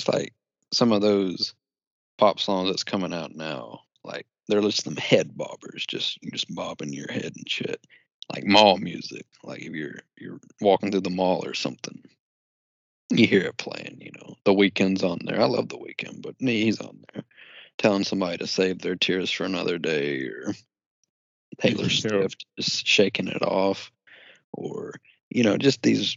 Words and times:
just 0.00 0.12
like 0.12 0.32
some 0.72 0.92
of 0.92 1.02
those 1.02 1.54
pop 2.16 2.40
songs 2.40 2.70
that's 2.70 2.84
coming 2.84 3.12
out 3.12 3.34
now. 3.34 3.80
Like 4.02 4.26
they're 4.48 4.62
just 4.62 4.84
them 4.84 4.96
head 4.96 5.32
bobbers, 5.36 5.86
just 5.86 6.18
just 6.32 6.52
bobbing 6.54 6.92
your 6.92 7.10
head 7.10 7.32
and 7.36 7.48
shit. 7.48 7.84
Like 8.32 8.44
mall 8.46 8.78
music. 8.78 9.26
Like 9.44 9.60
if 9.60 9.72
you're 9.72 10.00
you're 10.16 10.40
walking 10.60 10.90
through 10.90 11.02
the 11.02 11.10
mall 11.10 11.44
or 11.44 11.54
something, 11.54 12.02
you 13.10 13.26
hear 13.26 13.42
it 13.42 13.58
playing. 13.58 13.98
You 14.00 14.12
know, 14.18 14.36
the 14.44 14.54
Weeknd's 14.54 15.04
on 15.04 15.18
there. 15.24 15.40
I 15.40 15.44
love 15.44 15.68
the 15.68 15.76
Weeknd, 15.76 16.22
but 16.22 16.36
he's 16.38 16.80
on 16.80 17.04
there 17.12 17.24
telling 17.76 18.04
somebody 18.04 18.38
to 18.38 18.46
save 18.46 18.80
their 18.80 18.96
tears 18.96 19.30
for 19.30 19.44
another 19.44 19.78
day, 19.78 20.20
or 20.22 20.54
Taylor 21.60 21.88
Swift 21.90 22.46
just 22.58 22.86
shaking 22.86 23.28
it 23.28 23.42
off, 23.42 23.90
or 24.52 24.94
you 25.28 25.44
know, 25.44 25.58
just 25.58 25.82
these 25.82 26.16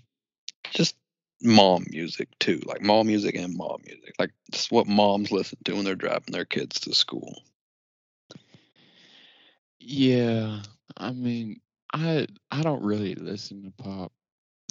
just 0.72 0.96
mom 1.44 1.86
music 1.90 2.30
too, 2.40 2.62
like 2.66 2.82
mom 2.82 3.08
music 3.08 3.36
and 3.36 3.56
mom 3.56 3.82
music, 3.86 4.14
like 4.20 4.32
just 4.52 4.72
what 4.72 4.88
moms 4.88 5.32
listen 5.32 5.58
to 5.66 5.76
when 5.76 5.86
they're 5.86 5.96
driving 5.96 6.32
their 6.32 6.46
kids 6.46 6.80
to 6.82 6.94
school. 6.96 7.44
Yeah, 9.80 10.62
I 10.98 11.12
mean, 11.12 11.62
I 11.94 12.28
I 12.52 12.62
don't 12.64 12.84
really 12.84 13.16
listen 13.16 13.64
to 13.64 13.72
pop 13.72 14.12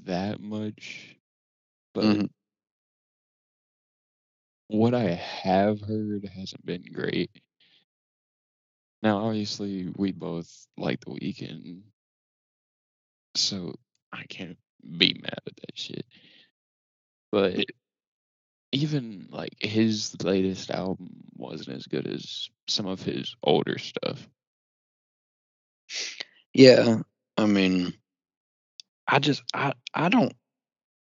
that 0.04 0.40
much, 0.40 1.16
but 1.94 2.20
Mhm. 2.20 2.30
what 4.68 4.94
I 4.94 5.10
have 5.14 5.80
heard 5.80 6.24
hasn't 6.28 6.64
been 6.66 6.82
great. 6.92 7.30
Now, 9.02 9.18
obviously, 9.26 9.88
we 9.96 10.12
both 10.12 10.66
like 10.76 11.00
the 11.00 11.10
Weeknd, 11.10 11.82
so 13.34 13.74
I 14.12 14.24
can't 14.24 14.58
be 14.98 15.14
mad 15.14 15.38
at 15.46 15.56
that 15.56 15.76
shit. 15.78 16.06
But 17.32 17.64
even 18.72 19.28
like 19.30 19.54
his 19.58 20.14
latest 20.22 20.70
album 20.70 21.10
wasn't 21.34 21.76
as 21.76 21.86
good 21.86 22.06
as 22.06 22.48
some 22.68 22.86
of 22.86 23.02
his 23.02 23.34
older 23.42 23.78
stuff. 23.78 24.28
Yeah, 26.54 26.98
I 27.36 27.46
mean, 27.46 27.94
I 29.08 29.18
just 29.18 29.42
I 29.54 29.72
I 29.94 30.08
don't. 30.08 30.34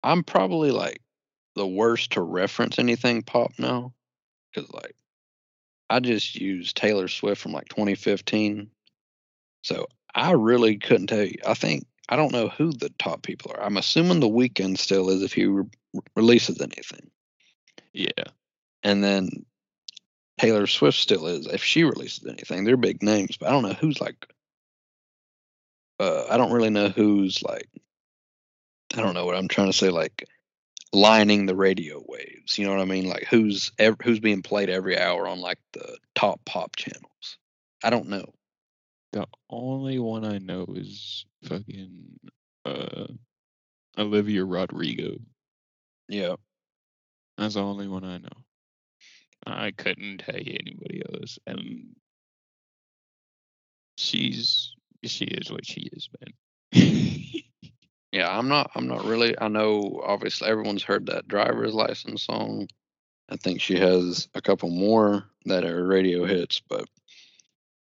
I'm 0.02 0.22
probably 0.22 0.70
like 0.70 1.00
the 1.54 1.66
worst 1.66 2.12
to 2.12 2.20
reference 2.22 2.78
anything 2.78 3.22
pop 3.22 3.52
now, 3.58 3.94
because 4.52 4.70
like 4.72 4.94
I 5.90 6.00
just 6.00 6.36
used 6.36 6.76
Taylor 6.76 7.08
Swift 7.08 7.40
from 7.40 7.52
like 7.52 7.68
2015, 7.68 8.70
so 9.62 9.86
I 10.14 10.32
really 10.32 10.76
couldn't 10.76 11.08
tell 11.08 11.24
you. 11.24 11.38
I 11.46 11.54
think 11.54 11.86
I 12.08 12.16
don't 12.16 12.32
know 12.32 12.48
who 12.48 12.72
the 12.72 12.92
top 12.98 13.22
people 13.22 13.52
are. 13.52 13.62
I'm 13.62 13.76
assuming 13.76 14.20
the 14.20 14.28
Weeknd 14.28 14.78
still 14.78 15.10
is 15.10 15.22
if 15.22 15.32
he 15.32 15.46
releases 16.14 16.60
anything, 16.60 17.10
Yeah. 17.92 18.24
and 18.82 19.02
then 19.02 19.28
Taylor 20.38 20.66
Swift 20.66 20.98
still 20.98 21.26
is 21.26 21.46
if 21.46 21.62
she 21.64 21.84
releases 21.84 22.26
anything. 22.26 22.64
They're 22.64 22.76
big 22.76 23.02
names, 23.02 23.36
but 23.36 23.48
I 23.48 23.52
don't 23.52 23.62
know 23.62 23.72
who's 23.74 24.00
like. 24.00 24.26
Uh, 25.98 26.26
I 26.30 26.36
don't 26.36 26.52
really 26.52 26.70
know 26.70 26.88
who's 26.88 27.42
like. 27.42 27.68
I 28.96 29.00
don't 29.00 29.14
know 29.14 29.24
what 29.24 29.34
I'm 29.36 29.48
trying 29.48 29.68
to 29.70 29.76
say. 29.76 29.88
Like 29.90 30.26
lining 30.92 31.46
the 31.46 31.56
radio 31.56 32.02
waves. 32.06 32.58
You 32.58 32.66
know 32.66 32.72
what 32.72 32.80
I 32.82 32.84
mean? 32.84 33.08
Like 33.08 33.24
who's 33.24 33.72
ev- 33.78 33.96
who's 34.02 34.20
being 34.20 34.42
played 34.42 34.68
every 34.70 34.98
hour 34.98 35.26
on 35.26 35.40
like 35.40 35.58
the 35.72 35.96
top 36.14 36.44
pop 36.44 36.76
channels. 36.76 37.38
I 37.82 37.90
don't 37.90 38.08
know. 38.08 38.26
The 39.12 39.26
only 39.48 39.98
one 39.98 40.24
I 40.24 40.38
know 40.38 40.66
is 40.74 41.24
fucking 41.44 42.20
uh 42.66 43.06
Olivia 43.96 44.44
Rodrigo. 44.44 45.16
Yeah. 46.08 46.36
That's 47.38 47.54
the 47.54 47.62
only 47.62 47.88
one 47.88 48.04
I 48.04 48.18
know. 48.18 48.28
I 49.46 49.70
couldn't 49.70 50.18
tell 50.18 50.38
you 50.38 50.56
anybody 50.58 51.02
else. 51.12 51.38
And 51.46 51.94
she's 53.96 54.74
she 55.04 55.24
is 55.26 55.50
what 55.50 55.66
she 55.66 55.88
is, 55.92 56.08
man. 56.20 57.12
Yeah, 58.16 58.30
I'm 58.30 58.48
not. 58.48 58.70
I'm 58.74 58.88
not 58.88 59.04
really. 59.04 59.38
I 59.38 59.48
know. 59.48 60.00
Obviously, 60.02 60.48
everyone's 60.48 60.82
heard 60.82 61.04
that 61.06 61.28
driver's 61.28 61.74
license 61.74 62.24
song. 62.24 62.66
I 63.28 63.36
think 63.36 63.60
she 63.60 63.78
has 63.78 64.26
a 64.34 64.40
couple 64.40 64.70
more 64.70 65.24
that 65.44 65.64
are 65.64 65.86
radio 65.86 66.24
hits, 66.24 66.62
but 66.66 66.88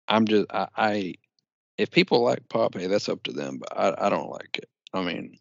I'm 0.06 0.26
just. 0.26 0.46
I. 0.52 0.68
I 0.76 1.14
if 1.76 1.90
people 1.90 2.22
like 2.22 2.48
pop, 2.48 2.76
hey, 2.76 2.86
that's 2.86 3.08
up 3.08 3.24
to 3.24 3.32
them. 3.32 3.58
But 3.58 3.76
I. 3.76 4.06
I 4.06 4.10
don't 4.10 4.30
like 4.30 4.58
it. 4.58 4.68
I 4.94 5.02
mean, 5.02 5.38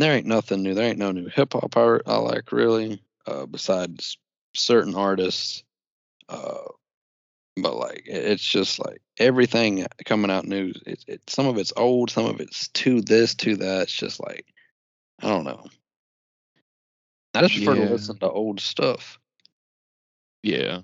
there 0.00 0.14
ain't 0.14 0.26
nothing 0.26 0.62
new. 0.62 0.74
There 0.74 0.88
ain't 0.88 0.98
no 0.98 1.12
new 1.12 1.28
hip 1.28 1.52
hop 1.54 1.76
I, 1.76 1.98
I 2.06 2.16
like 2.16 2.52
really. 2.52 3.02
Uh, 3.26 3.44
besides 3.46 4.16
certain 4.54 4.94
artists. 4.94 5.62
Uh, 6.28 6.64
but 7.56 7.76
like 7.76 8.02
it's 8.06 8.44
just 8.44 8.78
like 8.78 9.02
everything 9.18 9.86
coming 10.06 10.30
out 10.30 10.46
new. 10.46 10.72
It, 10.86 11.04
it 11.06 11.22
some 11.28 11.46
of 11.46 11.58
it's 11.58 11.72
old, 11.76 12.10
some 12.10 12.26
of 12.26 12.40
it's 12.40 12.68
to 12.68 13.02
this, 13.02 13.34
to 13.36 13.56
that. 13.56 13.82
It's 13.82 13.92
just 13.92 14.20
like 14.20 14.46
I 15.20 15.28
don't 15.28 15.44
know. 15.44 15.66
I 17.34 17.42
just 17.42 17.54
prefer 17.56 17.76
Yeah. 17.76 17.86
to 17.86 17.92
listen 17.92 18.18
to 18.18 18.30
old 18.30 18.60
stuff, 18.60 19.18
yeah. 20.42 20.80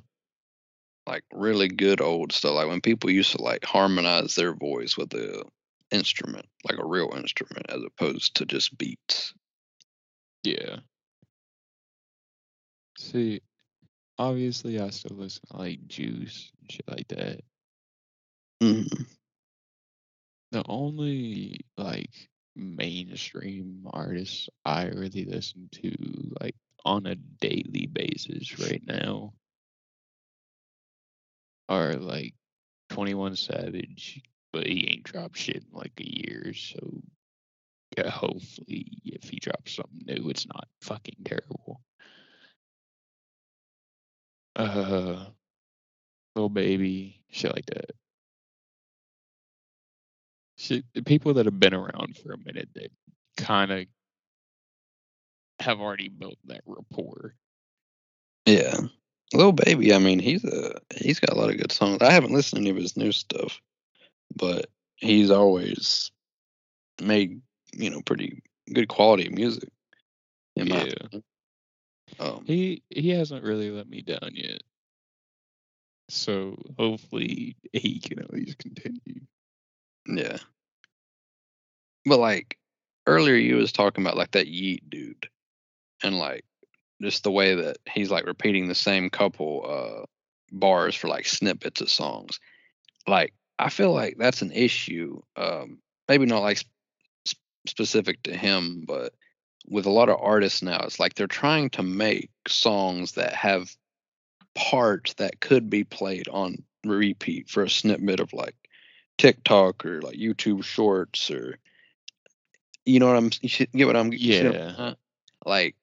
like 1.06 1.24
really 1.32 1.68
good 1.68 2.00
old 2.00 2.32
stuff. 2.32 2.54
Like 2.54 2.68
when 2.68 2.80
people 2.80 3.10
used 3.10 3.32
to 3.32 3.42
like 3.42 3.64
harmonize 3.64 4.34
their 4.34 4.52
voice 4.54 4.96
with 4.96 5.14
a 5.14 5.44
instrument, 5.90 6.46
like 6.64 6.78
a 6.78 6.86
real 6.86 7.10
instrument, 7.16 7.66
as 7.68 7.82
opposed 7.82 8.36
to 8.36 8.46
just 8.46 8.76
beats. 8.76 9.34
Yeah. 10.42 10.80
See, 12.98 13.40
obviously 14.18 14.80
I 14.80 14.90
still 14.90 15.16
listen 15.16 15.42
to 15.50 15.56
like 15.56 15.86
Juice 15.86 16.52
and 16.60 16.72
shit 16.72 16.88
like 16.88 17.08
that. 17.08 17.40
Mhm. 18.62 19.06
The 20.52 20.62
only 20.66 21.60
like 21.76 22.30
mainstream 22.54 23.86
artists 23.92 24.48
I 24.64 24.86
really 24.86 25.24
listen 25.24 25.68
to 25.72 26.34
like 26.40 26.54
on 26.84 27.06
a 27.06 27.16
daily 27.16 27.86
basis 27.86 28.58
right 28.60 28.82
now 28.86 29.34
are 31.68 31.94
like 31.94 32.34
21 32.90 33.36
Savage, 33.36 34.22
but 34.54 34.68
he 34.68 34.88
ain't 34.88 35.02
dropped 35.02 35.36
shit 35.36 35.56
in 35.56 35.64
like 35.72 35.92
a 35.98 36.08
year, 36.08 36.54
so 36.54 36.78
yeah, 37.98 38.08
hopefully 38.08 38.86
if 39.04 39.28
he 39.28 39.40
drops 39.40 39.74
something 39.74 40.02
new, 40.06 40.30
it's 40.30 40.46
not 40.46 40.68
fucking 40.80 41.16
terrible. 41.24 41.80
Uh, 44.54 45.26
Lil 46.36 46.48
Baby, 46.50 47.20
shit 47.30 47.52
like 47.52 47.66
that. 47.66 47.90
Shit, 50.56 50.84
the 50.94 51.02
people 51.02 51.34
that 51.34 51.46
have 51.46 51.58
been 51.58 51.74
around 51.74 52.16
for 52.16 52.32
a 52.32 52.38
minute 52.38 52.68
that 52.76 52.92
kind 53.36 53.72
of 53.72 53.86
have 55.58 55.80
already 55.80 56.08
built 56.08 56.38
that 56.44 56.60
rapport. 56.64 57.34
Yeah, 58.46 58.76
Lil 59.32 59.50
Baby. 59.50 59.92
I 59.92 59.98
mean, 59.98 60.20
he's 60.20 60.44
a 60.44 60.80
he's 60.94 61.18
got 61.18 61.36
a 61.36 61.40
lot 61.40 61.50
of 61.50 61.58
good 61.58 61.72
songs. 61.72 62.02
I 62.02 62.12
haven't 62.12 62.32
listened 62.32 62.62
to 62.62 62.70
any 62.70 62.70
of 62.70 62.80
his 62.80 62.96
new 62.96 63.10
stuff, 63.10 63.60
but 64.34 64.66
he's 64.96 65.30
always 65.30 66.10
made 67.02 67.40
you 67.72 67.90
know 67.90 68.00
pretty 68.02 68.42
good 68.72 68.88
quality 68.88 69.28
music. 69.28 69.68
Yeah. 70.56 70.94
Um, 72.18 72.44
He 72.46 72.82
he 72.90 73.10
hasn't 73.10 73.44
really 73.44 73.70
let 73.70 73.88
me 73.88 74.02
down 74.02 74.30
yet. 74.32 74.62
So 76.08 76.56
hopefully 76.78 77.56
he 77.72 77.98
can 77.98 78.20
at 78.20 78.32
least 78.32 78.58
continue. 78.58 79.22
Yeah. 80.06 80.36
But 82.04 82.18
like 82.18 82.58
earlier 83.06 83.34
you 83.34 83.56
was 83.56 83.72
talking 83.72 84.04
about 84.04 84.16
like 84.16 84.32
that 84.32 84.46
Yeat 84.46 84.88
dude 84.88 85.28
and 86.02 86.18
like 86.18 86.44
just 87.02 87.24
the 87.24 87.30
way 87.30 87.54
that 87.54 87.78
he's 87.90 88.10
like 88.10 88.26
repeating 88.26 88.68
the 88.68 88.74
same 88.74 89.10
couple 89.10 89.64
uh 89.68 90.04
bars 90.52 90.94
for 90.94 91.08
like 91.08 91.26
snippets 91.26 91.80
of 91.80 91.90
songs. 91.90 92.38
Like 93.06 93.32
I 93.58 93.70
feel 93.70 93.92
like 93.92 94.16
that's 94.18 94.42
an 94.42 94.52
issue. 94.52 95.20
Um 95.36 95.78
maybe 96.08 96.26
not 96.26 96.42
like 96.42 96.58
sp- 96.58 96.68
specific 97.66 98.22
to 98.24 98.36
him, 98.36 98.84
but 98.86 99.14
with 99.66 99.86
a 99.86 99.90
lot 99.90 100.10
of 100.10 100.20
artists 100.20 100.62
now 100.62 100.80
it's 100.84 101.00
like 101.00 101.14
they're 101.14 101.26
trying 101.26 101.70
to 101.70 101.82
make 101.82 102.30
songs 102.46 103.12
that 103.12 103.32
have 103.34 103.74
parts 104.54 105.14
that 105.14 105.40
could 105.40 105.70
be 105.70 105.84
played 105.84 106.28
on 106.28 106.62
repeat 106.84 107.48
for 107.48 107.62
a 107.62 107.70
snippet 107.70 108.20
of 108.20 108.32
like 108.32 108.54
TikTok 109.18 109.84
or 109.86 110.02
like 110.02 110.16
YouTube 110.16 110.64
Shorts 110.64 111.30
or 111.30 111.58
you 112.84 113.00
know 113.00 113.06
what 113.06 113.16
I'm 113.16 113.30
you 113.40 113.48
should 113.48 113.72
get 113.72 113.86
what 113.86 113.96
I'm 113.96 114.12
you 114.12 114.18
see 114.18 114.44
what 114.44 114.54
Yeah. 114.54 114.74
uh, 114.76 114.94
like 115.46 115.76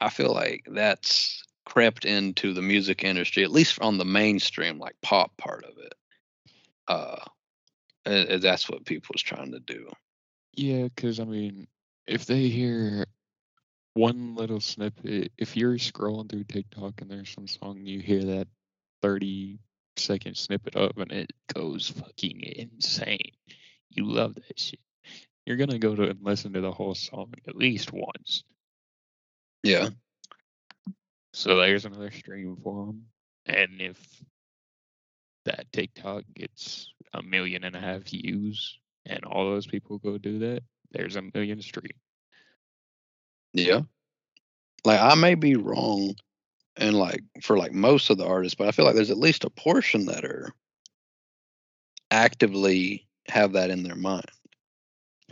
I 0.00 0.08
feel 0.10 0.32
like 0.32 0.66
that's 0.70 1.42
crept 1.64 2.04
into 2.04 2.54
the 2.54 2.62
music 2.62 3.04
industry 3.04 3.42
at 3.42 3.50
least 3.50 3.80
on 3.80 3.98
the 3.98 4.04
mainstream 4.04 4.78
like 4.78 4.96
pop 5.02 5.36
part 5.36 5.64
of 5.64 5.76
it. 5.78 5.94
Uh 6.88 7.24
and- 8.04 8.42
that's 8.42 8.68
what 8.68 8.84
people's 8.84 9.22
trying 9.22 9.52
to 9.52 9.60
do. 9.60 9.88
Yeah, 10.54 10.84
because 10.84 11.20
I 11.20 11.24
mean, 11.24 11.66
if 12.06 12.24
they 12.26 12.48
hear 12.48 13.06
one 13.96 14.34
little 14.34 14.60
snippet. 14.60 15.32
If 15.38 15.56
you're 15.56 15.76
scrolling 15.76 16.30
through 16.30 16.44
TikTok 16.44 17.00
and 17.00 17.10
there's 17.10 17.30
some 17.30 17.48
song 17.48 17.78
you 17.86 18.00
hear 18.00 18.22
that 18.24 18.48
30 19.02 19.58
second 19.96 20.36
snippet 20.36 20.76
of 20.76 20.98
and 20.98 21.10
it 21.10 21.32
goes 21.54 21.88
fucking 21.88 22.42
insane. 22.42 23.32
You 23.90 24.04
love 24.04 24.34
that 24.34 24.60
shit. 24.60 24.80
You're 25.46 25.56
gonna 25.56 25.78
go 25.78 25.94
to 25.94 26.10
and 26.10 26.22
listen 26.22 26.52
to 26.52 26.60
the 26.60 26.72
whole 26.72 26.94
song 26.94 27.32
at 27.48 27.56
least 27.56 27.90
once. 27.90 28.44
Yeah. 29.62 29.88
So 31.32 31.56
there's 31.56 31.86
another 31.86 32.10
stream 32.10 32.58
for 32.62 32.86
them. 32.86 33.06
And 33.46 33.80
if 33.80 33.98
that 35.46 35.72
TikTok 35.72 36.24
gets 36.34 36.92
a 37.14 37.22
million 37.22 37.64
and 37.64 37.74
a 37.74 37.80
half 37.80 38.02
views 38.02 38.78
and 39.06 39.24
all 39.24 39.44
those 39.44 39.66
people 39.66 39.98
go 39.98 40.18
do 40.18 40.38
that, 40.40 40.62
there's 40.92 41.16
a 41.16 41.22
million 41.34 41.60
stream. 41.62 41.92
Yeah. 43.52 43.80
Like 44.84 45.00
I 45.00 45.14
may 45.14 45.34
be 45.34 45.56
wrong 45.56 46.14
and 46.76 46.94
like 46.94 47.22
for 47.42 47.56
like 47.56 47.72
most 47.72 48.10
of 48.10 48.18
the 48.18 48.26
artists, 48.26 48.54
but 48.54 48.68
I 48.68 48.72
feel 48.72 48.84
like 48.84 48.94
there's 48.94 49.10
at 49.10 49.18
least 49.18 49.44
a 49.44 49.50
portion 49.50 50.06
that 50.06 50.24
are 50.24 50.52
actively 52.10 53.06
have 53.28 53.52
that 53.52 53.70
in 53.70 53.82
their 53.82 53.96
mind. 53.96 54.30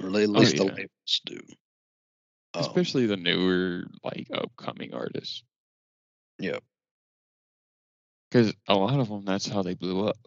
Or 0.00 0.06
at 0.06 0.12
least 0.12 0.56
the 0.56 0.64
yeah. 0.64 0.72
labels 0.72 1.20
do. 1.25 1.38
Um, 2.55 2.62
Especially 2.62 3.06
the 3.06 3.16
newer, 3.16 3.84
like 4.02 4.26
upcoming 4.32 4.94
artists. 4.94 5.43
yeah. 6.38 6.58
Because 8.34 8.52
a 8.66 8.75
lot 8.75 8.98
of 8.98 9.08
them, 9.08 9.25
that's 9.25 9.46
how 9.46 9.62
they 9.62 9.75
blew 9.75 10.08
up. 10.08 10.19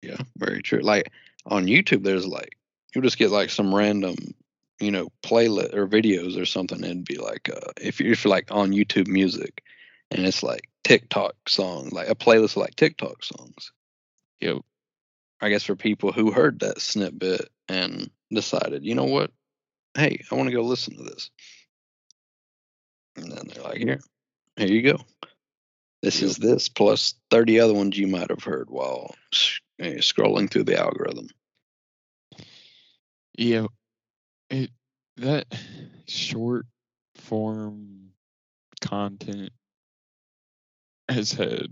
Yeah, 0.00 0.18
very 0.36 0.62
true. 0.62 0.78
Like 0.78 1.10
on 1.44 1.66
YouTube, 1.66 2.04
there's 2.04 2.24
like 2.24 2.56
you 2.94 3.02
just 3.02 3.18
get 3.18 3.32
like 3.32 3.50
some 3.50 3.74
random, 3.74 4.14
you 4.78 4.92
know, 4.92 5.08
playlist 5.24 5.74
or 5.74 5.88
videos 5.88 6.40
or 6.40 6.46
something, 6.46 6.76
and 6.76 6.84
it'd 6.84 7.04
be 7.04 7.18
like 7.18 7.50
uh, 7.52 7.72
if 7.80 7.98
you're 7.98 8.12
if 8.12 8.24
you're 8.24 8.30
like 8.30 8.52
on 8.52 8.70
YouTube 8.70 9.08
Music, 9.08 9.64
and 10.12 10.24
it's 10.24 10.44
like 10.44 10.70
TikTok 10.84 11.34
songs, 11.48 11.90
like 11.92 12.08
a 12.08 12.14
playlist 12.14 12.52
of 12.52 12.58
like 12.58 12.76
TikTok 12.76 13.24
songs. 13.24 13.72
Yep. 14.40 14.58
I 15.40 15.48
guess 15.48 15.64
for 15.64 15.74
people 15.74 16.12
who 16.12 16.30
heard 16.30 16.60
that 16.60 16.80
snippet 16.80 17.48
and 17.68 18.08
decided, 18.32 18.84
you 18.84 18.94
know 18.94 19.04
what, 19.04 19.32
hey, 19.96 20.24
I 20.30 20.34
want 20.36 20.48
to 20.48 20.54
go 20.54 20.62
listen 20.62 20.96
to 20.96 21.02
this, 21.02 21.28
and 23.16 23.32
then 23.32 23.48
they're 23.48 23.64
like, 23.64 23.78
here, 23.78 23.98
here 24.56 24.68
you 24.68 24.82
go. 24.82 25.00
This 26.02 26.22
is 26.22 26.36
this 26.36 26.68
plus 26.68 27.14
30 27.30 27.60
other 27.60 27.74
ones 27.74 27.98
you 27.98 28.06
might 28.06 28.30
have 28.30 28.44
heard 28.44 28.70
while 28.70 29.14
scrolling 29.80 30.50
through 30.50 30.64
the 30.64 30.78
algorithm. 30.78 31.28
Yeah. 33.36 33.66
It 34.50 34.70
that 35.16 35.46
short 36.06 36.66
form 37.16 38.10
content 38.80 39.50
has 41.08 41.32
had 41.32 41.68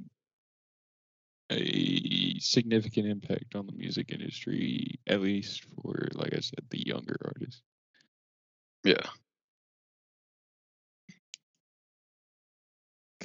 a 1.51 2.39
significant 2.41 3.07
impact 3.07 3.55
on 3.55 3.67
the 3.67 3.73
music 3.73 4.11
industry, 4.11 4.99
at 5.07 5.21
least 5.21 5.65
for, 5.65 6.09
like 6.15 6.35
I 6.35 6.41
said, 6.41 6.65
the 6.71 6.85
younger 6.85 7.17
artists. 7.25 7.63
Yeah. 8.83 9.07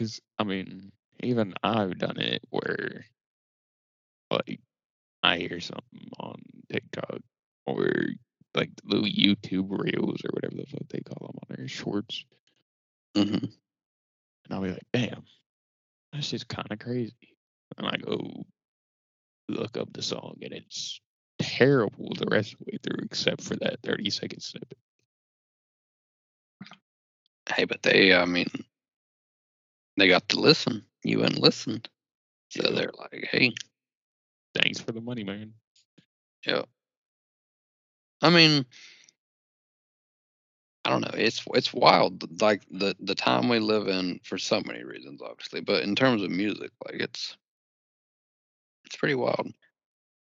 Because, 0.01 0.19
I 0.39 0.45
mean, 0.45 0.91
even 1.21 1.53
I've 1.61 1.99
done 1.99 2.19
it 2.19 2.41
where, 2.49 3.05
like, 4.31 4.59
I 5.21 5.37
hear 5.37 5.59
something 5.59 6.09
on 6.19 6.41
TikTok 6.71 7.19
or 7.67 7.85
like 8.55 8.71
the 8.77 8.95
little 8.95 9.05
YouTube 9.07 9.67
reels 9.69 10.21
or 10.25 10.31
whatever 10.31 10.55
the 10.55 10.65
fuck 10.65 10.87
they 10.89 11.01
call 11.01 11.27
them 11.27 11.37
on 11.37 11.55
their 11.55 11.67
shorts, 11.67 12.25
hmm 13.15 13.21
and 13.35 13.51
I'll 14.49 14.63
be 14.63 14.69
like, 14.71 14.87
damn, 14.91 15.21
that's 16.11 16.31
just 16.31 16.47
kind 16.47 16.71
of 16.71 16.79
crazy. 16.79 17.37
And 17.77 17.85
I 17.85 17.97
go 17.97 18.43
look 19.49 19.77
up 19.77 19.93
the 19.93 20.01
song, 20.01 20.37
and 20.41 20.51
it's 20.51 20.99
terrible 21.37 22.11
the 22.17 22.25
rest 22.25 22.53
of 22.53 22.59
the 22.59 22.71
way 22.71 22.79
through, 22.81 23.05
except 23.05 23.43
for 23.43 23.55
that 23.57 23.83
30 23.83 24.09
second 24.09 24.41
snippet. 24.41 24.79
Hey, 27.55 27.65
but 27.65 27.83
they, 27.83 28.15
I 28.15 28.25
mean, 28.25 28.47
they 29.97 30.07
got 30.07 30.27
to 30.29 30.39
listen. 30.39 30.83
You 31.03 31.19
went 31.19 31.33
and 31.35 31.41
listened. 31.43 31.89
So 32.49 32.63
Yeah. 32.63 32.75
they're 32.75 32.91
like, 32.97 33.27
hey, 33.31 33.53
Thanks 34.55 34.79
for 34.81 34.91
the 34.91 35.01
money, 35.01 35.23
man. 35.23 35.53
yeah. 36.45 36.63
I 38.21 38.29
mean, 38.29 38.65
I 40.85 40.89
don't 40.89 41.01
know. 41.01 41.11
It's 41.13 41.43
it's 41.53 41.73
wild. 41.73 42.41
Like 42.41 42.63
the 42.71 42.95
the 42.99 43.15
time 43.15 43.49
we 43.49 43.59
live 43.59 43.87
in 43.87 44.19
for 44.23 44.37
so 44.37 44.61
many 44.65 44.83
reasons, 44.83 45.21
obviously. 45.21 45.61
But 45.61 45.83
in 45.83 45.95
terms 45.95 46.21
of 46.23 46.31
music, 46.31 46.71
like 46.85 46.99
it's 47.01 47.37
it's 48.85 48.95
pretty 48.97 49.15
wild. 49.15 49.53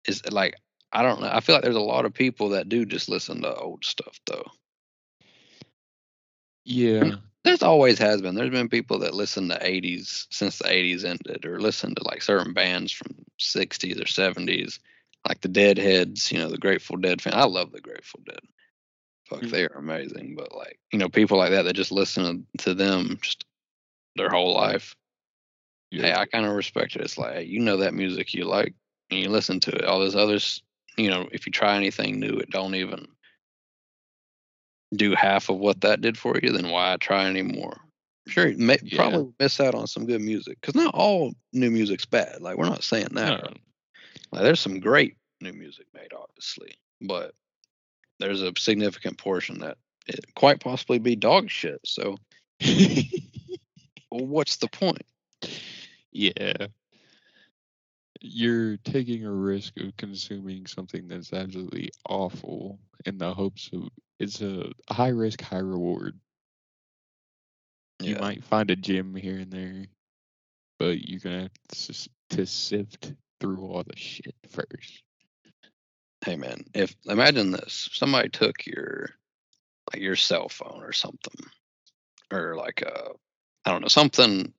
Is 0.08 0.22
like 0.30 0.56
I 0.92 1.02
don't 1.02 1.20
know. 1.20 1.30
I 1.32 1.40
feel 1.40 1.54
like 1.56 1.64
there's 1.64 1.76
a 1.76 1.80
lot 1.80 2.04
of 2.06 2.14
people 2.14 2.50
that 2.50 2.68
do 2.68 2.86
just 2.86 3.08
listen 3.08 3.42
to 3.42 3.54
old 3.54 3.84
stuff 3.84 4.18
though. 4.26 4.46
Yeah. 6.64 7.12
There's 7.44 7.62
always 7.62 7.98
has 7.98 8.22
been. 8.22 8.34
There's 8.34 8.50
been 8.50 8.70
people 8.70 8.98
that 9.00 9.12
listen 9.12 9.48
to 9.50 9.58
80s 9.60 10.26
since 10.30 10.58
the 10.58 10.64
80s 10.72 11.04
ended, 11.04 11.44
or 11.44 11.60
listen 11.60 11.94
to 11.94 12.02
like 12.04 12.22
certain 12.22 12.54
bands 12.54 12.90
from 12.90 13.14
60s 13.38 14.00
or 14.00 14.06
70s, 14.06 14.80
like 15.28 15.42
the 15.42 15.48
Deadheads. 15.48 16.32
You 16.32 16.38
know, 16.38 16.48
the 16.48 16.56
Grateful 16.56 16.96
Dead 16.96 17.20
fan. 17.20 17.34
I 17.34 17.44
love 17.44 17.70
the 17.70 17.82
Grateful 17.82 18.20
Dead. 18.24 18.40
Fuck, 19.28 19.42
Mhm. 19.42 19.50
they 19.50 19.64
are 19.64 19.76
amazing. 19.78 20.36
But 20.36 20.54
like, 20.54 20.80
you 20.92 20.98
know, 20.98 21.08
people 21.10 21.38
like 21.38 21.50
that 21.52 21.62
that 21.64 21.74
just 21.74 21.92
listen 21.92 22.46
to 22.58 22.74
them 22.74 23.18
just 23.22 23.44
their 24.16 24.30
whole 24.30 24.54
life. 24.54 24.96
Yeah. 25.90 26.02
Hey. 26.02 26.14
I 26.14 26.26
kind 26.26 26.46
of 26.46 26.54
respect 26.54 26.96
it. 26.96 27.02
It's 27.02 27.18
like, 27.18 27.34
hey, 27.34 27.44
you 27.44 27.60
know 27.60 27.78
that 27.78 27.94
music 27.94 28.34
you 28.34 28.44
like, 28.46 28.74
and 29.10 29.20
you 29.20 29.30
listen 29.30 29.60
to 29.60 29.72
it. 29.76 29.84
All 29.84 30.00
this 30.00 30.14
others, 30.16 30.62
you 30.98 31.10
know, 31.10 31.28
if 31.32 31.46
you 31.46 31.52
try 31.52 31.76
anything 31.76 32.20
new, 32.20 32.38
it 32.38 32.50
don't 32.50 32.74
even 32.76 33.08
do 34.94 35.14
half 35.14 35.48
of 35.48 35.58
what 35.58 35.80
that 35.82 36.00
did 36.00 36.16
for 36.18 36.36
you. 36.42 36.52
Then 36.52 36.70
why 36.70 36.96
try 37.00 37.26
anymore? 37.26 37.80
Sure, 38.26 38.48
you 38.48 38.56
may, 38.58 38.78
Yeah. 38.82 38.96
probably 38.96 39.32
miss 39.38 39.60
out 39.60 39.74
on 39.74 39.86
some 39.86 40.06
good 40.06 40.20
music 40.22 40.58
because 40.60 40.74
not 40.74 40.94
all 40.94 41.34
new 41.52 41.70
music's 41.70 42.06
bad. 42.06 42.40
Like 42.40 42.56
we're 42.56 42.68
not 42.68 42.82
saying 42.82 43.08
that. 43.12 43.42
No. 43.42 43.52
Like, 44.32 44.42
there's 44.42 44.60
some 44.60 44.80
great 44.80 45.16
new 45.40 45.52
music 45.52 45.86
made, 45.94 46.12
obviously, 46.18 46.74
but 47.02 47.34
there's 48.18 48.40
a 48.42 48.52
significant 48.56 49.18
portion 49.18 49.58
that 49.60 49.76
it 50.06 50.24
quite 50.34 50.60
possibly 50.60 50.98
be 50.98 51.16
dog 51.16 51.50
shit. 51.50 51.80
So 51.84 52.16
well, 52.60 53.04
what's 54.26 54.56
the 54.56 54.68
point? 54.68 55.02
yeah. 56.12 56.68
You're 58.26 58.78
taking 58.78 59.26
a 59.26 59.30
risk 59.32 59.78
of 59.80 59.96
consuming 59.98 60.66
something 60.66 61.08
that's 61.08 61.32
absolutely 61.34 61.90
awful 62.08 62.80
in 63.04 63.18
the 63.18 63.34
hopes 63.34 63.70
of 63.74 63.90
it's 64.18 64.40
a 64.40 64.72
high 64.90 65.08
risk, 65.08 65.42
high 65.42 65.58
reward. 65.58 66.18
You 68.00 68.14
Yeah. 68.14 68.20
might 68.20 68.44
find 68.44 68.70
a 68.70 68.76
gem 68.76 69.14
here 69.14 69.38
and 69.40 69.52
there, 69.52 69.86
but 70.78 71.06
you're 71.08 71.20
gonna 71.20 71.42
have 71.42 71.52
to, 71.68 72.10
to 72.30 72.46
sift 72.46 73.14
through 73.40 73.60
all 73.66 73.84
the 73.84 73.96
shit 73.96 74.34
first. 74.50 75.02
hey 76.24 76.36
man, 76.36 76.64
if 76.74 76.96
imagine 77.06 77.50
this, 77.52 77.90
somebody 77.92 78.30
took 78.30 78.66
your 78.66 79.10
like 79.92 80.02
your 80.02 80.16
cell 80.16 80.48
phone 80.48 80.82
or 80.82 80.92
something, 80.92 81.46
or 82.32 82.56
like 82.56 82.82
a 82.82 83.10
I 83.64 83.72
don't 83.72 83.82
know 83.82 83.88
something 83.88 84.52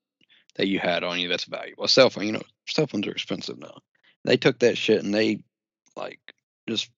that 0.56 0.68
you 0.68 0.80
had 0.80 1.04
on 1.04 1.20
you 1.20 1.28
that's 1.28 1.46
valuable. 1.46 1.84
A 1.84 1.90
cell 1.90 2.10
phone, 2.10 2.26
you 2.26 2.32
know, 2.32 2.44
cell 2.68 2.88
phones 2.88 3.08
are 3.08 3.12
expensive 3.12 3.58
now. 3.58 3.78
They 4.24 4.38
took 4.38 4.60
that 4.60 4.78
shit 4.78 5.04
and 5.04 5.14
they 5.14 5.44
like 5.96 6.20
just 6.68 6.90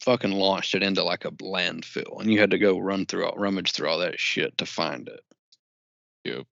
fucking 0.00 0.32
launched 0.32 0.74
it 0.74 0.82
into 0.82 1.04
like 1.04 1.24
a 1.24 1.30
landfill, 1.30 2.20
and 2.20 2.30
you 2.32 2.40
had 2.40 2.50
to 2.50 2.58
go 2.58 2.78
run 2.78 3.06
through 3.06 3.26
all 3.26 3.36
rummage 3.36 3.72
through 3.72 3.88
all 3.88 3.98
that 3.98 4.18
shit 4.18 4.58
to 4.58 4.66
find 4.66 5.08
it. 5.08 5.20
Yep. 6.24 6.46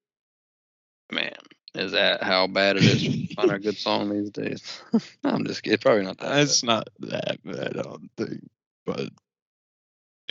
Man, 1.12 1.34
is 1.74 1.92
that 1.92 2.22
how 2.22 2.46
bad 2.46 2.76
it 2.76 2.84
is 2.84 3.02
to 3.02 3.34
find 3.34 3.50
a 3.50 3.58
good 3.58 3.76
song 3.76 4.10
these 4.10 4.30
days? 4.30 4.82
I'm 5.24 5.44
just 5.44 5.62
kidding. 5.62 5.78
Probably 5.78 6.04
not 6.04 6.18
that. 6.18 6.30
bad. 6.30 6.42
It's 6.42 6.62
not 6.62 6.88
that 7.00 7.38
bad, 7.44 7.76
I 7.76 7.82
don't 7.82 8.10
think. 8.16 8.48
But 8.86 9.10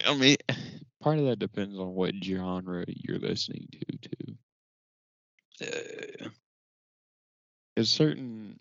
I 0.06 0.16
mean, 0.16 0.38
part 1.02 1.20
of 1.20 1.26
that 1.26 1.40
depends 1.40 1.78
on 1.78 1.94
what 1.94 2.14
genre 2.24 2.86
you're 2.88 3.20
listening 3.20 3.68
to, 3.72 4.10
too. 4.10 4.19
Yeah, 5.60 5.68
yeah, 6.22 6.28
yeah. 7.78 7.84
Certain 7.84 8.60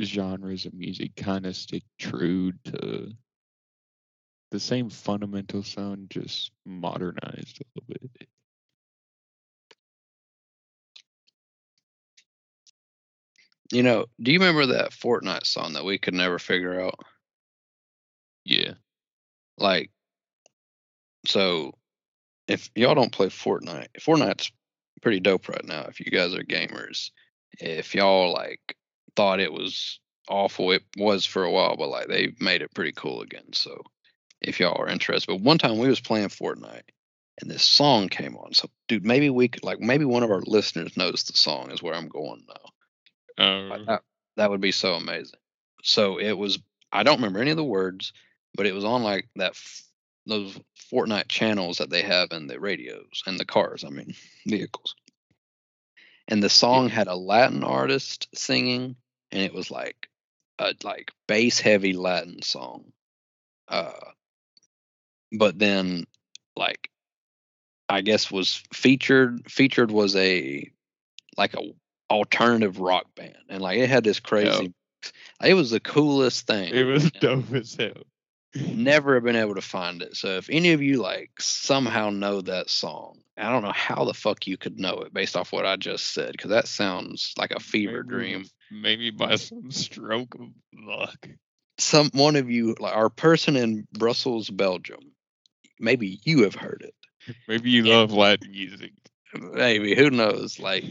genres 0.00 0.66
of 0.66 0.74
music 0.74 1.16
kind 1.16 1.46
of 1.46 1.56
stick 1.56 1.82
true 1.98 2.52
to 2.64 3.12
the 4.50 4.60
same 4.60 4.90
fundamental 4.90 5.62
sound, 5.62 6.10
just 6.10 6.52
modernized 6.66 7.60
a 7.62 7.80
little 7.88 8.08
bit. 8.18 8.28
You 13.72 13.82
know, 13.82 14.06
do 14.20 14.32
you 14.32 14.38
remember 14.38 14.66
that 14.74 14.90
Fortnite 14.90 15.46
song 15.46 15.72
that 15.72 15.84
we 15.84 15.96
could 15.98 16.12
never 16.14 16.38
figure 16.38 16.78
out? 16.78 17.00
Yeah. 18.44 18.74
Like, 19.56 19.90
so 21.26 21.72
if 22.48 22.70
y'all 22.74 22.94
don't 22.94 23.12
play 23.12 23.28
Fortnite, 23.28 23.88
Fortnite's 24.00 24.52
pretty 25.02 25.20
dope 25.20 25.48
right 25.48 25.64
now. 25.64 25.82
If 25.88 26.00
you 26.00 26.06
guys 26.06 26.34
are 26.34 26.42
gamers, 26.42 27.10
if 27.58 27.94
y'all 27.94 28.32
like 28.32 28.76
thought 29.16 29.40
it 29.40 29.52
was 29.52 30.00
awful, 30.28 30.70
it 30.70 30.82
was 30.96 31.26
for 31.26 31.44
a 31.44 31.50
while, 31.50 31.76
but 31.76 31.88
like 31.88 32.08
they 32.08 32.32
made 32.40 32.62
it 32.62 32.74
pretty 32.74 32.92
cool 32.92 33.20
again. 33.20 33.52
So 33.52 33.82
if 34.40 34.60
y'all 34.60 34.80
are 34.80 34.88
interested, 34.88 35.26
but 35.26 35.40
one 35.40 35.58
time 35.58 35.78
we 35.78 35.88
was 35.88 36.00
playing 36.00 36.28
Fortnite 36.28 36.88
and 37.40 37.50
this 37.50 37.64
song 37.64 38.08
came 38.08 38.36
on. 38.36 38.54
So 38.54 38.68
dude, 38.88 39.04
maybe 39.04 39.30
we 39.30 39.48
could 39.48 39.64
like 39.64 39.80
maybe 39.80 40.04
one 40.04 40.22
of 40.22 40.30
our 40.30 40.42
listeners 40.42 40.96
knows 40.96 41.24
the 41.24 41.34
song 41.34 41.70
is 41.70 41.82
where 41.82 41.94
I'm 41.94 42.08
going 42.08 42.44
now. 42.48 43.68
Like, 43.68 43.80
Uh, 43.80 43.84
that, 43.86 44.02
that 44.36 44.50
would 44.50 44.60
be 44.60 44.72
so 44.72 44.94
amazing. 44.94 45.38
So 45.82 46.18
it 46.18 46.32
was 46.32 46.58
I 46.90 47.02
don't 47.02 47.16
remember 47.16 47.40
any 47.40 47.50
of 47.50 47.56
the 47.56 47.64
words, 47.64 48.12
but 48.54 48.66
it 48.66 48.74
was 48.74 48.84
on 48.84 49.02
like 49.02 49.28
that 49.36 49.54
those 50.26 50.58
Fortnite 50.92 51.28
channels 51.28 51.78
that 51.78 51.90
they 51.90 52.02
have 52.02 52.32
in 52.32 52.46
the 52.46 52.60
radios 52.60 53.22
and 53.26 53.38
the 53.38 53.44
cars, 53.44 53.84
I 53.84 53.90
mean, 53.90 54.14
vehicles. 54.46 54.94
And 56.28 56.42
the 56.42 56.50
song 56.50 56.88
had 56.88 57.08
a 57.08 57.16
Latin 57.16 57.64
artist 57.64 58.28
singing 58.34 58.96
and 59.30 59.42
it 59.42 59.52
was 59.52 59.70
like 59.70 60.08
a 60.58 60.74
like 60.84 61.10
bass 61.26 61.58
heavy 61.58 61.94
Latin 61.94 62.42
song. 62.42 62.92
Uh 63.68 63.92
but 65.32 65.58
then 65.58 66.04
like 66.56 66.90
I 67.88 68.02
guess 68.02 68.30
was 68.30 68.62
featured 68.72 69.50
featured 69.50 69.90
was 69.90 70.14
a 70.16 70.70
like 71.36 71.54
a 71.54 71.72
alternative 72.10 72.78
rock 72.78 73.06
band 73.16 73.36
and 73.48 73.62
like 73.62 73.78
it 73.78 73.88
had 73.88 74.04
this 74.04 74.20
crazy 74.20 74.72
it 75.42 75.54
was 75.54 75.70
the 75.70 75.80
coolest 75.80 76.46
thing 76.46 76.72
it 76.72 76.84
was 76.84 77.10
dope 77.20 77.52
as 77.54 77.74
hell. 77.74 78.04
Never 78.54 79.14
have 79.14 79.24
been 79.24 79.36
able 79.36 79.54
to 79.54 79.62
find 79.62 80.02
it 80.02 80.16
so 80.16 80.36
if 80.36 80.48
any 80.50 80.72
of 80.72 80.82
you 80.82 81.00
like 81.00 81.30
somehow 81.38 82.10
know 82.10 82.40
that 82.42 82.68
song 82.68 83.18
i 83.38 83.50
don't 83.50 83.62
know 83.62 83.72
how 83.72 84.04
the 84.04 84.12
fuck 84.14 84.46
you 84.46 84.56
could 84.58 84.78
know 84.78 84.98
it 84.98 85.14
based 85.14 85.36
off 85.36 85.52
what 85.52 85.64
i 85.64 85.74
just 85.76 86.12
said 86.12 86.32
because 86.32 86.50
that 86.50 86.68
sounds 86.68 87.32
like 87.38 87.50
a 87.52 87.60
fever 87.60 88.02
Maybe- 88.02 88.08
dream 88.08 88.44
Maybe 88.70 89.10
by 89.10 89.36
some 89.36 89.70
stroke 89.70 90.34
of 90.34 90.48
luck. 90.74 91.28
some 91.78 92.10
one 92.14 92.36
of 92.36 92.50
you 92.50 92.74
like 92.80 92.94
our 92.96 93.08
person 93.10 93.56
in 93.56 93.86
brussels 93.92 94.50
belgium 94.50 95.00
maybe 95.80 96.18
you 96.24 96.42
have 96.44 96.54
heard 96.54 96.82
it 96.86 96.94
Maybe 97.46 97.70
you 97.70 97.84
Yeah. 97.84 97.98
love 97.98 98.12
Latin 98.12 98.50
music. 98.50 98.92
maybe 99.34 99.94
who 99.94 100.10
knows 100.10 100.58
like 100.58 100.84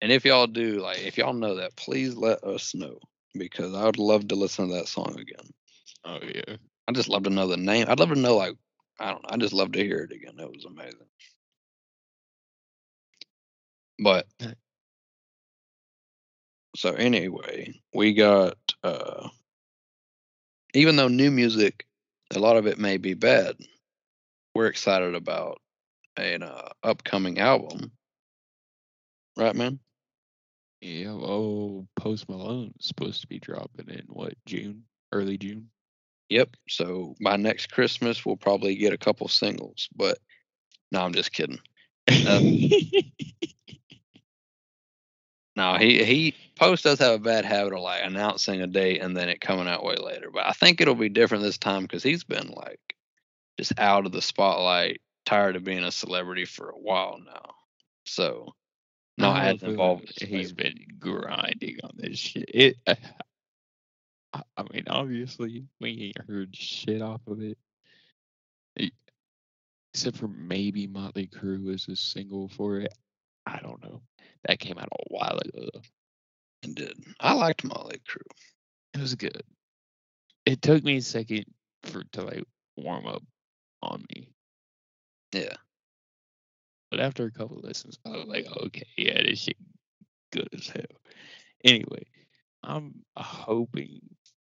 and 0.00 0.12
if 0.12 0.24
y'all 0.24 0.46
do 0.46 0.80
like 0.80 1.00
if 1.00 1.18
y'all 1.18 1.32
know 1.34 1.56
that 1.56 1.76
please 1.76 2.14
let 2.14 2.42
us 2.44 2.74
know 2.74 2.98
because 3.34 3.74
i 3.74 3.84
would 3.84 3.98
love 3.98 4.28
to 4.28 4.34
listen 4.34 4.68
to 4.68 4.74
that 4.76 4.88
song 4.88 5.16
again 5.18 5.50
oh 6.04 6.18
yeah. 6.22 6.56
I 6.90 6.92
just 6.92 7.08
love 7.08 7.22
to 7.22 7.30
know 7.30 7.46
the 7.46 7.56
name. 7.56 7.86
I'd 7.88 8.00
love 8.00 8.08
to 8.08 8.16
know 8.18 8.36
like 8.36 8.56
I 8.98 9.12
don't 9.12 9.22
know. 9.22 9.28
I 9.30 9.36
just 9.36 9.52
love 9.52 9.70
to 9.72 9.78
hear 9.78 9.98
it 9.98 10.10
again. 10.10 10.34
It 10.40 10.50
was 10.50 10.64
amazing. 10.64 11.06
But 14.00 14.26
so 16.74 16.92
anyway, 16.94 17.80
we 17.94 18.12
got 18.12 18.56
uh 18.82 19.28
even 20.74 20.96
though 20.96 21.06
new 21.06 21.30
music, 21.30 21.86
a 22.34 22.40
lot 22.40 22.56
of 22.56 22.66
it 22.66 22.76
may 22.76 22.96
be 22.96 23.14
bad, 23.14 23.54
we're 24.56 24.66
excited 24.66 25.14
about 25.14 25.60
an 26.16 26.42
uh, 26.42 26.70
upcoming 26.82 27.38
album. 27.38 27.92
Right, 29.36 29.54
man? 29.54 29.78
Yeah, 30.80 31.10
oh, 31.10 31.86
Post 31.94 32.28
Malone's 32.28 32.74
supposed 32.80 33.20
to 33.20 33.28
be 33.28 33.38
dropping 33.38 33.90
in 33.90 34.06
what 34.08 34.34
June, 34.44 34.82
early 35.12 35.38
June. 35.38 35.70
Yep. 36.30 36.56
So 36.68 37.14
by 37.22 37.36
next 37.36 37.72
Christmas, 37.72 38.24
we'll 38.24 38.36
probably 38.36 38.76
get 38.76 38.92
a 38.92 38.98
couple 38.98 39.28
singles. 39.28 39.88
But 39.94 40.18
no, 40.90 41.02
I'm 41.02 41.12
just 41.12 41.32
kidding. 41.32 41.58
No, 45.56 45.76
he 45.76 46.04
he 46.04 46.34
Post 46.56 46.84
does 46.84 47.00
have 47.00 47.14
a 47.14 47.18
bad 47.18 47.44
habit 47.44 47.74
of 47.74 47.80
like 47.80 48.02
announcing 48.04 48.62
a 48.62 48.66
date 48.66 49.02
and 49.02 49.16
then 49.16 49.28
it 49.28 49.40
coming 49.40 49.66
out 49.66 49.84
way 49.84 49.96
later. 49.96 50.30
But 50.32 50.46
I 50.46 50.52
think 50.52 50.80
it'll 50.80 50.94
be 50.94 51.08
different 51.08 51.42
this 51.42 51.58
time 51.58 51.82
because 51.82 52.02
he's 52.02 52.24
been 52.24 52.48
like 52.54 52.80
just 53.58 53.78
out 53.78 54.06
of 54.06 54.12
the 54.12 54.22
spotlight, 54.22 55.00
tired 55.26 55.56
of 55.56 55.64
being 55.64 55.84
a 55.84 55.90
celebrity 55.90 56.44
for 56.44 56.70
a 56.70 56.78
while 56.78 57.18
now. 57.24 57.54
So 58.04 58.54
not 59.18 59.36
I 59.36 59.50
as 59.50 59.62
involved. 59.62 60.22
He's 60.22 60.52
been 60.52 60.78
grinding 60.98 61.78
on 61.82 61.90
this 61.96 62.18
shit. 62.18 62.44
It. 62.48 62.76
Uh, 62.86 62.94
I, 64.32 64.42
I 64.56 64.62
mean, 64.72 64.84
obviously, 64.88 65.64
we 65.80 66.12
ain't 66.16 66.28
heard 66.28 66.54
shit 66.54 67.02
off 67.02 67.20
of 67.26 67.40
it. 67.42 67.58
Except 69.92 70.16
for 70.18 70.28
maybe 70.28 70.86
Motley 70.86 71.26
Crew 71.26 71.70
as 71.72 71.88
a 71.88 71.96
single 71.96 72.48
for 72.48 72.78
it. 72.78 72.94
I 73.46 73.58
don't 73.60 73.82
know. 73.82 74.02
That 74.46 74.60
came 74.60 74.78
out 74.78 74.86
a 74.92 75.04
while 75.08 75.38
ago. 75.38 75.68
It 76.62 76.74
did. 76.76 76.92
I 77.18 77.32
liked 77.32 77.64
Molly 77.64 78.00
Crew. 78.06 78.22
It 78.94 79.00
was 79.00 79.16
good. 79.16 79.42
It 80.46 80.62
took 80.62 80.84
me 80.84 80.98
a 80.98 81.02
second 81.02 81.44
for 81.82 82.04
to 82.12 82.22
like 82.22 82.44
warm 82.76 83.06
up 83.06 83.22
on 83.82 84.04
me, 84.14 84.28
Yeah. 85.32 85.54
but 86.90 87.00
after 87.00 87.24
a 87.24 87.30
couple 87.32 87.58
listens, 87.60 87.98
I 88.04 88.10
was 88.10 88.26
like, 88.26 88.46
okay, 88.64 88.86
yeah, 88.96 89.22
this 89.22 89.40
shit 89.40 89.56
good 90.32 90.48
as 90.52 90.68
hell. 90.68 90.84
Anyway, 91.64 92.04
I'm 92.62 92.94
hoping 93.16 94.00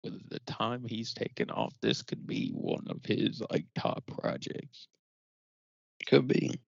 with 0.02 0.28
the 0.28 0.40
time 0.40 0.84
he's 0.86 1.14
taken 1.14 1.50
off, 1.50 1.74
this 1.80 2.02
could 2.02 2.26
be 2.26 2.50
one 2.50 2.86
of 2.88 3.04
his 3.04 3.42
like 3.50 3.66
top 3.74 4.04
projects. 4.06 4.88
Could 6.06 6.26
be. 6.28 6.60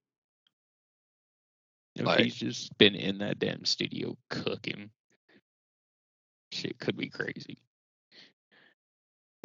If 1.96 2.06
Like- 2.06 2.20
he's 2.20 2.36
just 2.36 2.76
been 2.78 2.94
in 2.94 3.18
that 3.18 3.38
damn 3.38 3.64
studio 3.64 4.16
cooking, 4.28 4.90
shit 6.52 6.78
could 6.78 6.96
be 6.96 7.08
crazy. 7.08 7.58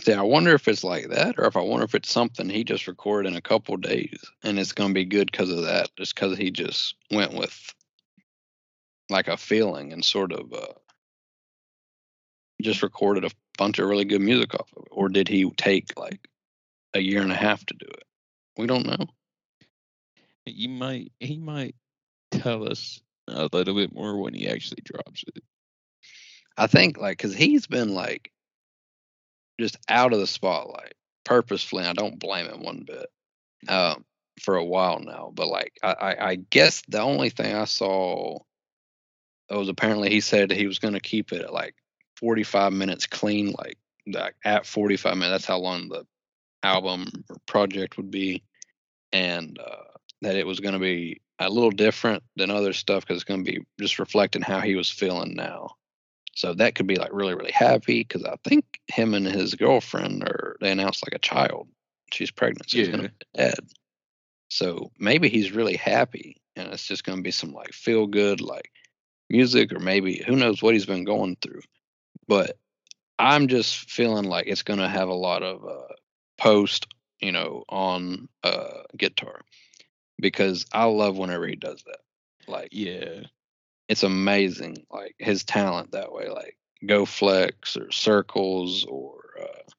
See, 0.02 0.14
I 0.14 0.22
wonder 0.22 0.54
if 0.54 0.68
it's 0.70 0.84
like 0.84 1.10
that, 1.10 1.38
or 1.38 1.46
if 1.46 1.58
I 1.58 1.62
wonder 1.62 1.84
if 1.84 1.94
it's 1.94 2.12
something 2.12 2.50
he 2.50 2.64
just 2.64 2.88
recorded 2.88 3.30
in 3.32 3.38
a 3.38 3.42
couple 3.42 3.76
days, 3.76 4.24
and 4.44 4.58
it's 4.58 4.72
gonna 4.72 4.94
be 4.94 5.04
good 5.06 5.30
because 5.32 5.50
of 5.50 5.64
that, 5.64 5.90
just 5.98 6.16
because 6.16 6.38
he 6.38 6.52
just 6.52 6.96
went 7.12 7.34
with 7.34 7.74
like 9.10 9.28
a 9.28 9.36
feeling 9.36 9.92
and 9.92 10.06
sort 10.06 10.32
of 10.32 10.54
uh, 10.54 10.74
just 12.62 12.84
recorded 12.84 13.26
a 13.26 13.32
bunch 13.58 13.80
of 13.80 13.88
really 13.88 14.06
good 14.06 14.22
music 14.22 14.54
off 14.54 14.72
of 14.76 14.84
it, 14.84 14.90
or 14.92 15.10
did 15.10 15.28
he 15.28 15.50
take 15.52 15.98
like 15.98 16.28
a 16.94 17.00
year 17.00 17.22
and 17.22 17.32
a 17.32 17.36
half 17.36 17.66
to 17.66 17.74
do 17.74 17.86
it? 17.88 18.04
We 18.58 18.68
don't 18.68 18.86
know. 18.86 19.06
He 20.46 20.68
might 20.68 21.12
he 21.20 21.38
might 21.38 21.76
tell 22.32 22.70
us 22.70 23.02
a 23.28 23.50
little 23.52 23.76
bit 23.76 23.94
more 23.94 24.18
when 24.18 24.34
he 24.34 24.48
actually 24.48 24.82
drops 24.84 25.24
it. 25.28 25.44
I 26.58 26.68
think 26.68 26.98
like 26.98 27.18
because 27.18 27.36
he's 27.36 27.68
been 27.68 27.94
like 27.94 28.32
just 29.60 29.78
out 29.88 30.14
of 30.14 30.20
the 30.20 30.28
spotlight 30.28 30.94
purposefully. 31.26 31.86
I 31.86 31.94
don't 31.94 32.20
blame 32.20 32.48
him 32.48 32.64
one 32.64 32.86
bit 32.86 33.08
um, 33.68 34.06
for 34.42 34.56
a 34.56 34.66
while 34.66 35.00
now. 35.00 35.32
But 35.34 35.48
like 35.48 35.74
I, 35.84 35.94
I, 35.94 36.30
I 36.30 36.36
guess 36.36 36.82
the 36.88 37.02
only 37.02 37.30
thing 37.30 37.56
I 37.56 37.66
saw 37.66 38.40
was 39.50 39.70
apparently 39.70 40.10
he 40.10 40.22
said 40.22 40.52
he 40.52 40.68
was 40.68 40.80
going 40.80 40.94
to 40.94 41.00
keep 41.00 41.32
it 41.32 41.42
at 41.42 41.54
like 41.54 41.76
45 42.20 42.74
minutes 42.74 43.08
clean, 43.08 43.54
like 43.58 43.78
like 44.08 44.36
at 44.44 44.66
45 44.66 45.18
minutes. 45.18 45.32
That's 45.32 45.46
how 45.46 45.60
long 45.60 45.90
the 45.90 46.06
album 46.64 47.08
or 47.30 47.38
project 47.46 47.98
would 47.98 48.12
be, 48.12 48.44
and 49.12 49.58
uh, 49.60 49.98
that 50.22 50.36
it 50.36 50.46
was 50.46 50.60
going 50.60 50.74
to 50.74 50.80
be 50.80 51.22
a 51.40 51.50
little 51.50 51.72
different 51.72 52.24
than 52.36 52.52
other 52.52 52.74
stuff 52.74 53.04
because 53.04 53.16
it's 53.18 53.24
going 53.24 53.44
to 53.46 53.52
be 53.52 53.66
just 53.80 54.00
reflecting 54.00 54.42
how 54.42 54.60
he 54.60 54.76
was 54.76 54.90
feeling 54.90 55.36
now. 55.36 55.76
So 56.36 56.54
that 56.54 56.76
could 56.76 56.88
be 56.88 56.96
like 56.96 57.14
really, 57.14 57.36
really 57.36 57.52
happy 57.52 58.00
because 58.02 58.24
I 58.24 58.36
think 58.44 58.80
him 58.88 59.14
and 59.14 59.26
his 59.26 59.56
girlfriend 59.56 60.24
are 60.24 60.58
they 60.62 60.72
announced 60.72 61.06
like 61.06 61.16
a 61.16 61.20
child. 61.20 61.68
She's 62.12 62.32
pregnant, 62.32 62.70
so 62.70 62.78
he's 62.78 62.90
gonna 62.90 63.04
Yeah. 63.04 63.10
be 63.10 63.40
dead. 63.44 63.60
So 64.50 64.92
maybe 64.98 65.30
he's 65.30 65.52
really 65.52 65.76
happy 65.76 66.42
and 66.56 66.72
it's 66.72 66.88
just 66.88 67.04
gonna 67.04 67.22
be 67.22 67.32
some 67.32 67.52
like 67.52 67.74
feel 67.74 68.08
good 68.08 68.42
like 68.42 68.72
music 69.30 69.72
or 69.74 69.80
maybe 69.80 70.24
who 70.26 70.36
knows 70.36 70.62
what 70.62 70.74
he's 70.74 70.86
been 70.86 71.04
going 71.04 71.38
through. 71.42 71.62
But 72.30 72.58
I'm 73.20 73.50
just 73.50 73.92
feeling 73.92 74.26
like 74.26 74.48
it's 74.48 74.64
gonna 74.64 74.88
have 74.90 75.10
a 75.10 75.16
lot 75.16 75.44
of 75.44 75.66
uh 75.66 75.94
post, 76.38 76.88
you 77.20 77.34
know, 77.34 77.66
on 77.70 78.30
uh 78.44 78.84
guitar. 78.98 79.42
Because 80.22 80.66
I 80.74 80.86
love 80.86 81.18
whenever 81.18 81.48
he 81.48 81.56
does 81.58 81.84
that. 81.86 82.00
Like 82.48 82.70
Yeah. 82.72 83.22
it's 83.90 84.04
amazing 84.04 84.86
like 84.92 85.16
his 85.20 85.44
talent 85.44 85.92
that 85.94 86.12
way 86.14 86.30
like 86.30 86.58
go 86.86 87.06
flex 87.06 87.78
or 87.78 87.92
circles 87.92 88.86
or 88.88 89.20
uh, 89.42 89.72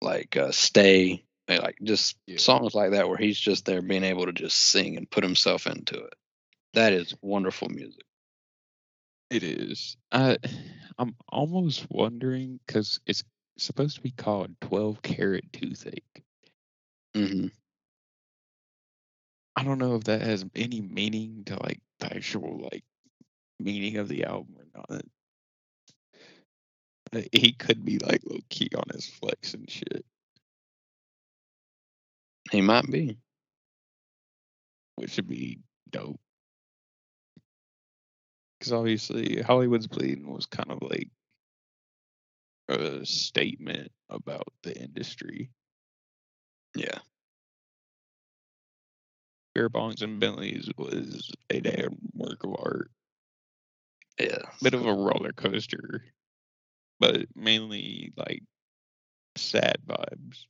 like 0.00 0.36
uh, 0.36 0.52
stay 0.52 1.24
like 1.48 1.78
just 1.82 2.16
Yeah. 2.26 2.38
songs 2.38 2.74
like 2.74 2.92
that 2.92 3.08
where 3.08 3.18
he's 3.18 3.38
just 3.38 3.64
there 3.66 3.82
being 3.82 4.04
able 4.04 4.26
to 4.26 4.32
just 4.32 4.58
sing 4.58 4.96
and 4.96 5.10
put 5.10 5.24
himself 5.24 5.66
into 5.66 5.96
it 5.96 6.14
that 6.74 6.92
is 6.92 7.14
wonderful 7.22 7.68
music 7.68 8.04
It 9.30 9.42
is. 9.42 9.96
I 10.12 10.38
I'm 10.98 11.14
almost 11.28 11.86
wondering 11.90 12.60
because 12.66 13.00
it's 13.06 13.24
supposed 13.58 13.96
to 13.96 14.02
be 14.02 14.10
called 14.12 14.54
twelve 14.60 15.02
carat 15.02 15.52
toothache. 15.52 16.22
hmm 17.14 17.48
I 19.56 19.64
don't 19.64 19.78
know 19.78 19.96
if 19.96 20.04
that 20.04 20.22
has 20.22 20.44
any 20.54 20.80
meaning 20.80 21.42
to 21.46 21.54
like 21.62 21.80
the 22.00 22.14
actual 22.14 22.60
like 22.72 22.84
meaning 23.60 23.96
of 23.98 24.08
the 24.08 24.24
album 24.24 24.56
or 24.58 24.84
not. 24.88 25.02
He 27.32 27.52
could 27.52 27.84
be 27.84 27.98
like 27.98 28.22
low 28.24 28.40
key 28.50 28.70
on 28.76 28.84
his 28.92 29.06
flex 29.06 29.54
and 29.54 29.70
shit, 29.70 30.04
He 32.52 32.60
might 32.60 32.90
be. 32.90 33.18
which 34.96 35.16
would 35.16 35.28
be 35.28 35.60
dope. 35.90 36.20
Because 38.68 38.78
obviously, 38.80 39.40
Hollywood's 39.40 39.86
Bleeding 39.86 40.30
was 40.30 40.44
kind 40.44 40.70
of 40.70 40.82
like 40.82 41.08
a 42.68 43.06
statement 43.06 43.90
about 44.10 44.48
the 44.62 44.78
industry. 44.78 45.48
Yeah. 46.76 46.98
Beer 49.54 49.70
bongs 49.70 50.02
and 50.02 50.20
Bentleys 50.20 50.68
was 50.76 51.30
a 51.48 51.60
damn 51.60 51.96
work 52.12 52.44
of 52.44 52.56
art. 52.58 52.90
Yeah. 54.20 54.42
Bit 54.62 54.74
of 54.74 54.84
a 54.84 54.92
roller 54.92 55.32
coaster, 55.32 56.04
but 57.00 57.24
mainly 57.34 58.12
like 58.18 58.42
sad 59.36 59.78
vibes. 59.86 60.44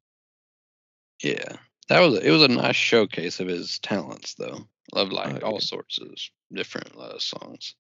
Yeah. 1.22 1.56
That 1.88 2.00
was 2.00 2.18
it 2.18 2.30
was 2.32 2.42
a 2.42 2.48
nice 2.48 2.74
showcase 2.74 3.38
of 3.38 3.46
his 3.46 3.78
talents 3.78 4.34
though. 4.34 4.66
Of 4.92 5.12
like 5.12 5.44
Oh, 5.44 5.46
all 5.46 5.52
yeah. 5.54 5.58
sorts 5.60 5.98
of 6.00 6.08
different 6.52 6.96
uh, 6.96 7.20
songs. 7.20 7.76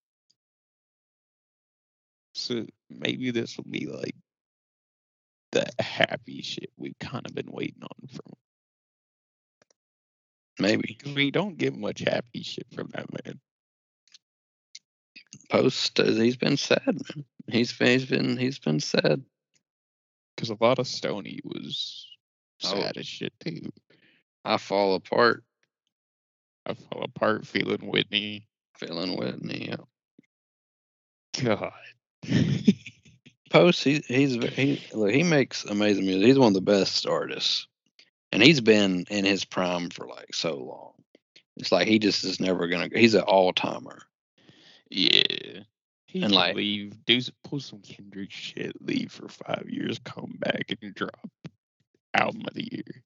So 2.38 2.66
maybe 2.88 3.30
this 3.30 3.56
will 3.56 3.66
be 3.70 3.86
like 3.86 4.14
the 5.52 5.66
happy 5.80 6.42
shit 6.42 6.70
we've 6.76 6.98
kind 7.00 7.26
of 7.26 7.34
been 7.34 7.50
waiting 7.50 7.82
on 7.82 8.08
from. 8.08 8.32
Maybe. 10.60 10.98
We 11.14 11.30
don't 11.30 11.56
get 11.56 11.76
much 11.76 12.00
happy 12.00 12.42
shit 12.42 12.66
from 12.74 12.88
that 12.94 13.06
man. 13.24 13.40
Post 15.50 15.98
uh, 16.00 16.04
he's 16.04 16.36
been 16.36 16.56
sad, 16.56 16.82
man. 16.86 17.24
He's 17.48 17.72
been 17.72 17.88
he's 17.88 18.04
been 18.06 18.36
he's 18.36 18.58
been 18.58 18.80
sad. 18.80 19.22
Because 20.36 20.50
a 20.50 20.56
lot 20.60 20.78
of 20.78 20.86
Stony 20.86 21.40
was 21.44 22.04
Oh. 22.64 22.74
sad 22.74 22.96
as 22.96 23.06
shit 23.06 23.32
too. 23.38 23.70
I 24.44 24.56
fall 24.56 24.94
apart 24.96 25.44
I 26.66 26.74
fall 26.74 27.02
apart 27.04 27.46
feeling 27.46 27.86
Whitney. 27.88 28.46
feeling 28.76 29.16
Whitney. 29.16 29.68
Yeah. 29.68 29.76
God. 31.44 31.72
Post 33.50 33.82
he 33.84 34.02
he's 34.06 34.34
he 34.54 34.82
look 34.92 35.10
he 35.10 35.22
makes 35.22 35.64
amazing 35.64 36.04
music. 36.04 36.26
He's 36.26 36.38
one 36.38 36.48
of 36.48 36.54
the 36.54 36.60
best 36.60 37.06
artists, 37.06 37.66
and 38.30 38.42
he's 38.42 38.60
been 38.60 39.06
in 39.10 39.24
his 39.24 39.44
prime 39.46 39.88
for 39.90 40.06
like 40.06 40.34
so 40.34 40.56
long. 40.56 40.92
It's 41.56 41.72
like 41.72 41.88
he 41.88 41.98
just 41.98 42.24
is 42.24 42.40
never 42.40 42.68
gonna. 42.68 42.88
He's 42.94 43.14
an 43.14 43.22
all 43.22 43.52
timer. 43.52 44.02
yeah. 44.90 45.60
He 46.06 46.22
And, 46.22 46.32
like- 46.32 46.56
leave, 46.56 47.04
do 47.04 47.20
pull 47.44 47.60
some 47.60 47.80
Kendrick 47.80 48.30
shit, 48.30 48.80
leave 48.80 49.12
for 49.12 49.28
five 49.28 49.66
years, 49.68 49.98
come 49.98 50.36
back 50.38 50.74
and 50.80 50.94
drop 50.94 51.30
album 52.14 52.42
of 52.48 52.54
the 52.54 52.66
year. 52.72 53.02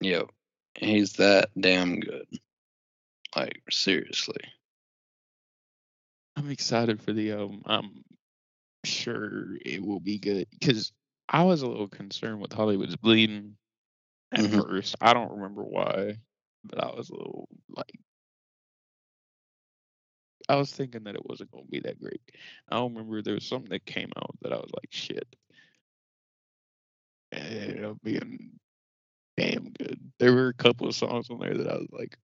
Yep, 0.00 0.30
he's 0.74 1.12
that 1.14 1.50
damn 1.58 2.00
good. 2.00 2.26
Like 3.34 3.60
seriously. 3.70 4.40
I'm 6.36 6.50
excited 6.50 7.02
for 7.02 7.12
the 7.12 7.32
album. 7.32 7.62
I'm 7.66 8.04
sure 8.86 9.56
it 9.64 9.84
will 9.84 10.00
be 10.00 10.18
good 10.18 10.46
because 10.50 10.92
I 11.28 11.44
was 11.44 11.62
a 11.62 11.66
little 11.68 11.88
concerned 11.88 12.40
with 12.40 12.52
Hollywood's 12.52 12.96
Bleeding 12.96 13.56
at 14.32 14.44
Mhm. 14.44 14.62
first. 14.62 14.96
I 15.00 15.14
don't 15.14 15.32
remember 15.32 15.64
why, 15.64 16.18
but 16.64 16.82
I 16.82 16.94
was 16.94 17.10
a 17.10 17.14
little 17.14 17.48
like, 17.68 17.98
I 20.48 20.56
was 20.56 20.72
thinking 20.72 21.04
that 21.04 21.16
it 21.16 21.26
wasn't 21.26 21.50
going 21.50 21.64
to 21.64 21.70
be 21.70 21.80
that 21.80 22.00
great. 22.00 22.20
I 22.68 22.76
don't 22.76 22.94
remember 22.94 23.22
there 23.22 23.34
was 23.34 23.46
something 23.46 23.70
that 23.70 23.86
came 23.86 24.10
out 24.16 24.36
that 24.42 24.52
I 24.52 24.56
was 24.56 24.70
like, 24.74 24.90
shit. 24.90 25.26
And 27.32 27.44
it 27.52 27.68
ended 27.68 27.84
up 27.84 27.98
being 28.02 28.58
damn 29.36 29.70
good. 29.72 30.00
There 30.18 30.32
were 30.32 30.48
a 30.48 30.54
couple 30.54 30.88
of 30.88 30.94
songs 30.94 31.30
on 31.30 31.40
there 31.40 31.56
that 31.56 31.68
I 31.68 31.76
was 31.76 31.90
like, 31.90 32.16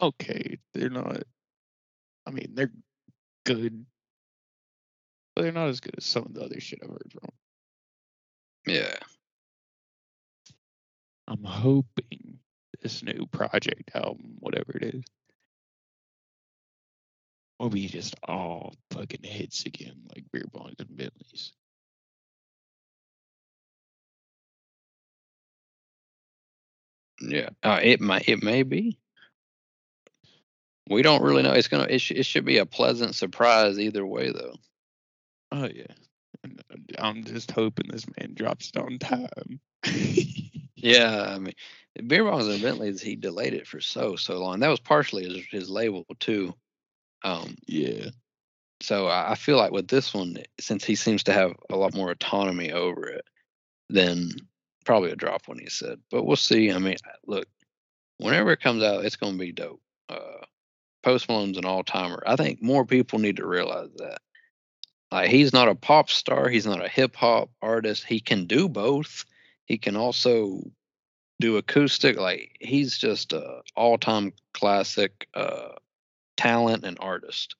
okay, 0.00 0.58
they're 0.72 0.90
not, 0.90 1.22
I 2.26 2.30
mean, 2.30 2.52
they're 2.54 2.72
good, 3.44 3.84
but 5.34 5.42
they're 5.42 5.52
not 5.52 5.68
as 5.68 5.80
good 5.80 5.94
as 5.96 6.04
some 6.04 6.24
of 6.24 6.34
the 6.34 6.42
other 6.42 6.60
shit 6.60 6.80
I've 6.82 6.90
heard 6.90 7.12
from. 7.12 7.30
Yeah, 8.66 8.96
I'm 11.28 11.44
hoping 11.44 12.38
this 12.82 13.02
new 13.02 13.26
project 13.26 13.90
album, 13.94 14.36
whatever 14.40 14.76
it 14.76 14.94
is, 14.94 15.04
will 17.58 17.70
be 17.70 17.88
just 17.88 18.14
all 18.26 18.74
fucking 18.90 19.22
hits 19.22 19.66
again, 19.66 20.02
like 20.14 20.24
beer 20.32 20.44
bongs 20.52 20.80
and 20.80 20.96
Bentleys. 20.96 21.52
yeah. 27.20 27.48
Uh, 27.62 27.80
it 27.82 28.00
might. 28.00 28.28
It 28.28 28.42
may 28.42 28.62
be. 28.62 28.98
We 30.88 31.02
don't 31.02 31.22
really 31.22 31.42
know. 31.42 31.52
It's 31.52 31.68
gonna. 31.68 31.86
It, 31.88 32.00
sh- 32.00 32.12
it 32.12 32.26
should 32.26 32.44
be 32.44 32.58
a 32.58 32.66
pleasant 32.66 33.14
surprise 33.14 33.78
either 33.78 34.04
way, 34.04 34.30
though. 34.30 34.54
Oh 35.54 35.68
yeah, 35.72 35.86
I'm 36.98 37.22
just 37.22 37.52
hoping 37.52 37.86
this 37.88 38.06
man 38.18 38.34
drops 38.34 38.70
it 38.74 38.76
on 38.76 38.98
time. 38.98 39.60
Yeah, 40.76 41.28
I 41.30 41.38
mean, 41.38 41.54
Beer 42.06 42.24
Bongs 42.24 42.52
and 42.52 42.60
Bentleys, 42.60 43.00
he 43.00 43.16
delayed 43.16 43.54
it 43.54 43.66
for 43.66 43.80
so 43.80 44.16
so 44.16 44.38
long. 44.38 44.60
That 44.60 44.68
was 44.68 44.80
partially 44.80 45.24
his 45.24 45.46
his 45.50 45.70
label 45.70 46.04
too. 46.20 46.52
Um, 47.22 47.56
yeah, 47.66 48.10
so 48.82 49.06
I, 49.06 49.32
I 49.32 49.34
feel 49.34 49.56
like 49.56 49.72
with 49.72 49.88
this 49.88 50.12
one, 50.12 50.36
since 50.60 50.84
he 50.84 50.94
seems 50.94 51.22
to 51.24 51.32
have 51.32 51.54
a 51.70 51.76
lot 51.76 51.94
more 51.94 52.10
autonomy 52.10 52.70
over 52.70 53.06
it, 53.06 53.24
then 53.88 54.32
probably 54.84 55.10
a 55.10 55.16
drop 55.16 55.48
when 55.48 55.58
he 55.58 55.70
said. 55.70 56.00
But 56.10 56.24
we'll 56.24 56.36
see. 56.36 56.70
I 56.70 56.78
mean, 56.78 56.96
look, 57.26 57.46
whenever 58.18 58.52
it 58.52 58.60
comes 58.60 58.82
out, 58.82 59.06
it's 59.06 59.16
going 59.16 59.32
to 59.34 59.38
be 59.38 59.52
dope. 59.52 59.80
Uh, 60.10 60.44
Post 61.02 61.28
Malone's 61.28 61.56
an 61.58 61.64
all 61.64 61.82
timer. 61.82 62.22
I 62.26 62.36
think 62.36 62.62
more 62.62 62.84
people 62.84 63.18
need 63.18 63.36
to 63.38 63.46
realize 63.46 63.90
that. 63.96 64.18
Like 65.14 65.30
he's 65.30 65.52
not 65.52 65.68
a 65.68 65.76
pop 65.76 66.10
star. 66.10 66.48
He's 66.48 66.66
not 66.66 66.84
a 66.84 66.88
hip 66.88 67.14
hop 67.14 67.48
artist. 67.62 68.04
He 68.04 68.18
can 68.18 68.46
do 68.46 68.68
both. 68.68 69.24
He 69.64 69.78
can 69.78 69.94
also 69.94 70.60
do 71.38 71.56
acoustic. 71.56 72.16
Like 72.16 72.56
he's 72.60 72.98
just 72.98 73.32
a 73.32 73.60
all 73.76 73.96
time 73.96 74.32
classic 74.54 75.28
uh, 75.32 75.68
talent 76.36 76.84
and 76.84 76.98
artist. 77.00 77.54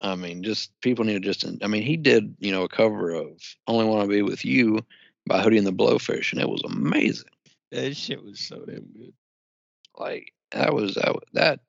I 0.00 0.14
mean, 0.14 0.44
just 0.44 0.70
people 0.80 1.04
need 1.04 1.14
to 1.14 1.32
just. 1.32 1.44
I 1.60 1.66
mean, 1.66 1.82
he 1.82 1.96
did 1.96 2.36
you 2.38 2.52
know 2.52 2.62
a 2.62 2.68
cover 2.68 3.10
of 3.10 3.32
"Only 3.66 3.86
Want 3.86 4.02
to 4.02 4.08
Be 4.08 4.22
with 4.22 4.44
You" 4.44 4.78
by 5.26 5.42
Hootie 5.42 5.58
and 5.58 5.66
the 5.66 5.72
Blowfish, 5.72 6.30
and 6.30 6.40
it 6.40 6.48
was 6.48 6.62
amazing. 6.64 7.30
that 7.72 7.96
shit 7.96 8.22
was 8.22 8.38
so 8.38 8.64
damn 8.64 8.86
good. 8.96 9.12
Like 9.98 10.32
that 10.52 10.72
was 10.72 10.94
that 10.94 11.16
that 11.32 11.60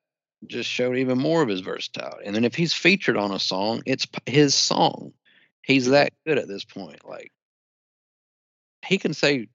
just 0.47 0.69
showed 0.69 0.97
even 0.97 1.17
more 1.17 1.41
of 1.41 1.49
his 1.49 1.61
versatility. 1.61 2.25
And 2.25 2.35
then 2.35 2.45
if 2.45 2.55
he's 2.55 2.73
featured 2.73 3.17
on 3.17 3.31
a 3.31 3.39
song, 3.39 3.83
it's 3.85 4.07
his 4.25 4.55
song. 4.55 5.13
He's 5.63 5.83
mm-hmm. 5.83 5.93
that 5.93 6.13
good 6.25 6.37
at 6.37 6.47
this 6.47 6.65
point. 6.65 7.07
Like 7.07 7.31
he 8.85 8.97
can 8.97 9.13
say 9.13 9.47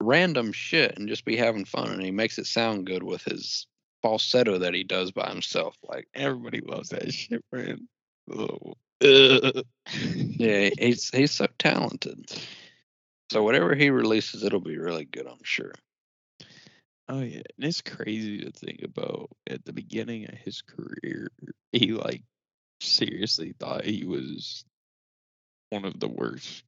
random 0.00 0.52
shit 0.52 0.98
and 0.98 1.08
just 1.08 1.24
be 1.24 1.36
having 1.36 1.64
fun, 1.64 1.90
and 1.90 2.02
he 2.02 2.10
makes 2.10 2.38
it 2.38 2.46
sound 2.46 2.86
good 2.86 3.02
with 3.02 3.22
his 3.24 3.66
falsetto 4.02 4.58
that 4.58 4.74
he 4.74 4.84
does 4.84 5.10
by 5.12 5.28
himself. 5.28 5.76
Like 5.82 6.08
Everybody 6.14 6.60
loves 6.60 6.90
that 6.90 7.12
shit, 7.12 7.44
man. 7.52 7.88
Oh, 8.30 8.74
yeah, 9.00 10.70
he's 10.78 11.10
he's 11.10 11.32
so 11.32 11.46
talented. 11.58 12.30
So 13.30 13.42
whatever 13.42 13.74
he 13.74 13.90
releases, 13.90 14.44
it'll 14.44 14.60
be 14.60 14.78
really 14.78 15.04
good, 15.04 15.26
I'm 15.26 15.42
sure. 15.42 15.72
Oh 17.08 17.20
yeah, 17.20 17.42
and 17.56 17.66
it's 17.66 17.82
crazy 17.82 18.38
to 18.38 18.50
think 18.50 18.82
about. 18.82 19.30
At 19.48 19.64
the 19.64 19.72
beginning 19.72 20.24
of 20.24 20.34
his 20.34 20.62
career, 20.62 21.28
he 21.72 21.92
like 21.92 22.22
seriously 22.80 23.54
thought 23.58 23.84
he 23.84 24.04
was 24.04 24.64
one 25.70 25.84
of 25.84 25.98
the 26.00 26.08
worst 26.08 26.64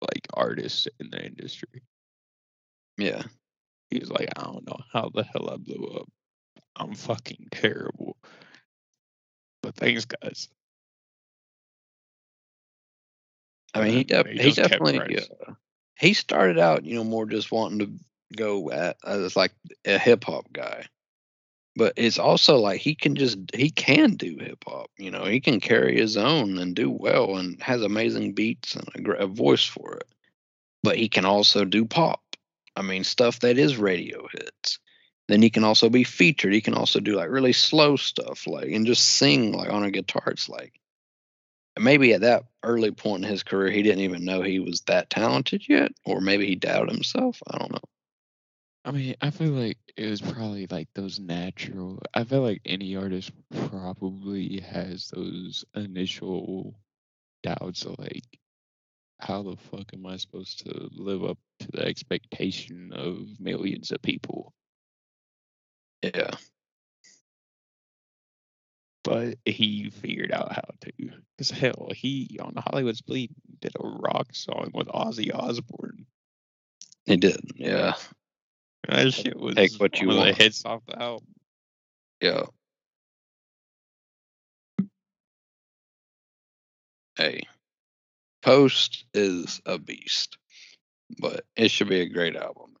like 0.00 0.26
artists 0.32 0.88
in 0.98 1.10
the 1.10 1.24
industry. 1.24 1.82
Yeah. 2.96 3.22
He 3.90 3.98
was 3.98 4.10
like, 4.10 4.28
I 4.36 4.44
don't 4.44 4.66
know 4.66 4.78
how 4.92 5.10
the 5.12 5.24
hell 5.24 5.50
I 5.50 5.56
blew 5.56 5.86
up. 5.98 6.08
I'm 6.76 6.94
fucking 6.94 7.48
terrible. 7.50 8.16
But 9.62 9.74
thanks, 9.74 10.04
guys. 10.04 10.48
I 13.74 13.82
mean, 13.82 13.92
he, 13.92 14.06
he 14.32 14.42
he 14.42 14.52
definitely 14.52 15.18
uh, 15.18 15.52
he 15.98 16.14
started 16.14 16.58
out, 16.58 16.84
you 16.84 16.96
know, 16.96 17.04
more 17.04 17.26
just 17.26 17.52
wanting 17.52 17.78
to 17.80 17.92
go 18.36 18.70
at 18.70 18.96
as 19.04 19.36
like 19.36 19.52
a 19.84 19.98
hip 19.98 20.24
hop 20.24 20.52
guy, 20.52 20.86
but 21.76 21.94
it's 21.96 22.18
also 22.18 22.58
like 22.58 22.80
he 22.80 22.94
can 22.94 23.14
just 23.14 23.38
he 23.54 23.70
can 23.70 24.14
do 24.14 24.36
hip 24.38 24.64
hop. 24.66 24.90
You 24.98 25.10
know, 25.10 25.24
he 25.24 25.40
can 25.40 25.60
carry 25.60 25.96
his 25.96 26.16
own 26.16 26.58
and 26.58 26.74
do 26.74 26.90
well, 26.90 27.36
and 27.36 27.60
has 27.62 27.82
amazing 27.82 28.32
beats 28.32 28.76
and 28.76 29.06
a, 29.06 29.24
a 29.24 29.26
voice 29.26 29.64
for 29.64 29.94
it. 29.94 30.08
But 30.82 30.96
he 30.96 31.08
can 31.08 31.24
also 31.24 31.64
do 31.64 31.84
pop. 31.84 32.22
I 32.76 32.82
mean, 32.82 33.04
stuff 33.04 33.40
that 33.40 33.58
is 33.58 33.76
radio 33.76 34.26
hits. 34.32 34.78
Then 35.28 35.42
he 35.42 35.50
can 35.50 35.64
also 35.64 35.88
be 35.88 36.04
featured. 36.04 36.52
He 36.52 36.60
can 36.60 36.74
also 36.74 36.98
do 36.98 37.14
like 37.14 37.30
really 37.30 37.52
slow 37.52 37.96
stuff, 37.96 38.46
like 38.46 38.70
and 38.70 38.86
just 38.86 39.06
sing 39.06 39.52
like 39.52 39.70
on 39.70 39.84
a 39.84 39.90
guitar. 39.90 40.24
It's 40.28 40.48
like 40.48 40.80
maybe 41.78 42.12
at 42.12 42.22
that 42.22 42.44
early 42.62 42.90
point 42.90 43.24
in 43.24 43.30
his 43.30 43.42
career, 43.42 43.70
he 43.70 43.82
didn't 43.82 44.02
even 44.02 44.24
know 44.24 44.42
he 44.42 44.58
was 44.58 44.82
that 44.82 45.10
talented 45.10 45.68
yet, 45.68 45.92
or 46.04 46.20
maybe 46.20 46.46
he 46.46 46.56
doubted 46.56 46.90
himself. 46.90 47.40
I 47.48 47.58
don't 47.58 47.72
know. 47.72 47.78
I 48.84 48.92
mean, 48.92 49.14
I 49.20 49.30
feel 49.30 49.50
like 49.50 49.78
it 49.96 50.08
was 50.08 50.22
probably 50.22 50.66
like 50.70 50.88
those 50.94 51.20
natural. 51.20 52.00
I 52.14 52.24
feel 52.24 52.40
like 52.40 52.62
any 52.64 52.96
artist 52.96 53.30
probably 53.68 54.60
has 54.60 55.08
those 55.08 55.66
initial 55.74 56.74
doubts 57.42 57.84
of 57.84 57.98
like, 57.98 58.24
how 59.20 59.42
the 59.42 59.56
fuck 59.56 59.92
am 59.92 60.06
I 60.06 60.16
supposed 60.16 60.60
to 60.60 60.88
live 60.92 61.24
up 61.24 61.38
to 61.60 61.68
the 61.72 61.84
expectation 61.84 62.92
of 62.94 63.38
millions 63.38 63.90
of 63.92 64.00
people? 64.00 64.54
Yeah. 66.02 66.30
But 69.04 69.36
he 69.44 69.90
figured 69.90 70.32
out 70.32 70.52
how 70.52 70.62
to. 70.80 70.92
Because 71.36 71.50
hell, 71.50 71.90
he 71.94 72.38
on 72.40 72.54
Hollywood's 72.56 73.02
Bleed 73.02 73.34
did 73.60 73.72
a 73.78 73.86
rock 73.86 74.28
song 74.34 74.70
with 74.72 74.88
Ozzy 74.88 75.34
Osbourne. 75.34 76.06
He 77.04 77.18
did. 77.18 77.40
Yeah. 77.56 77.94
That 78.88 79.12
shit 79.12 79.38
was 79.38 79.54
Take 79.54 79.72
what 79.74 80.00
you 80.00 80.08
one 80.08 80.16
of 80.16 80.24
want. 80.24 80.36
the 80.36 80.42
hits 80.44 80.64
off 80.64 80.82
the 80.86 81.00
album. 81.00 81.26
Yeah. 82.20 82.42
Hey, 87.16 87.42
Post 88.42 89.04
is 89.12 89.60
a 89.66 89.78
beast, 89.78 90.38
but 91.18 91.44
it 91.56 91.70
should 91.70 91.88
be 91.88 92.00
a 92.00 92.08
great 92.08 92.36
album. 92.36 92.76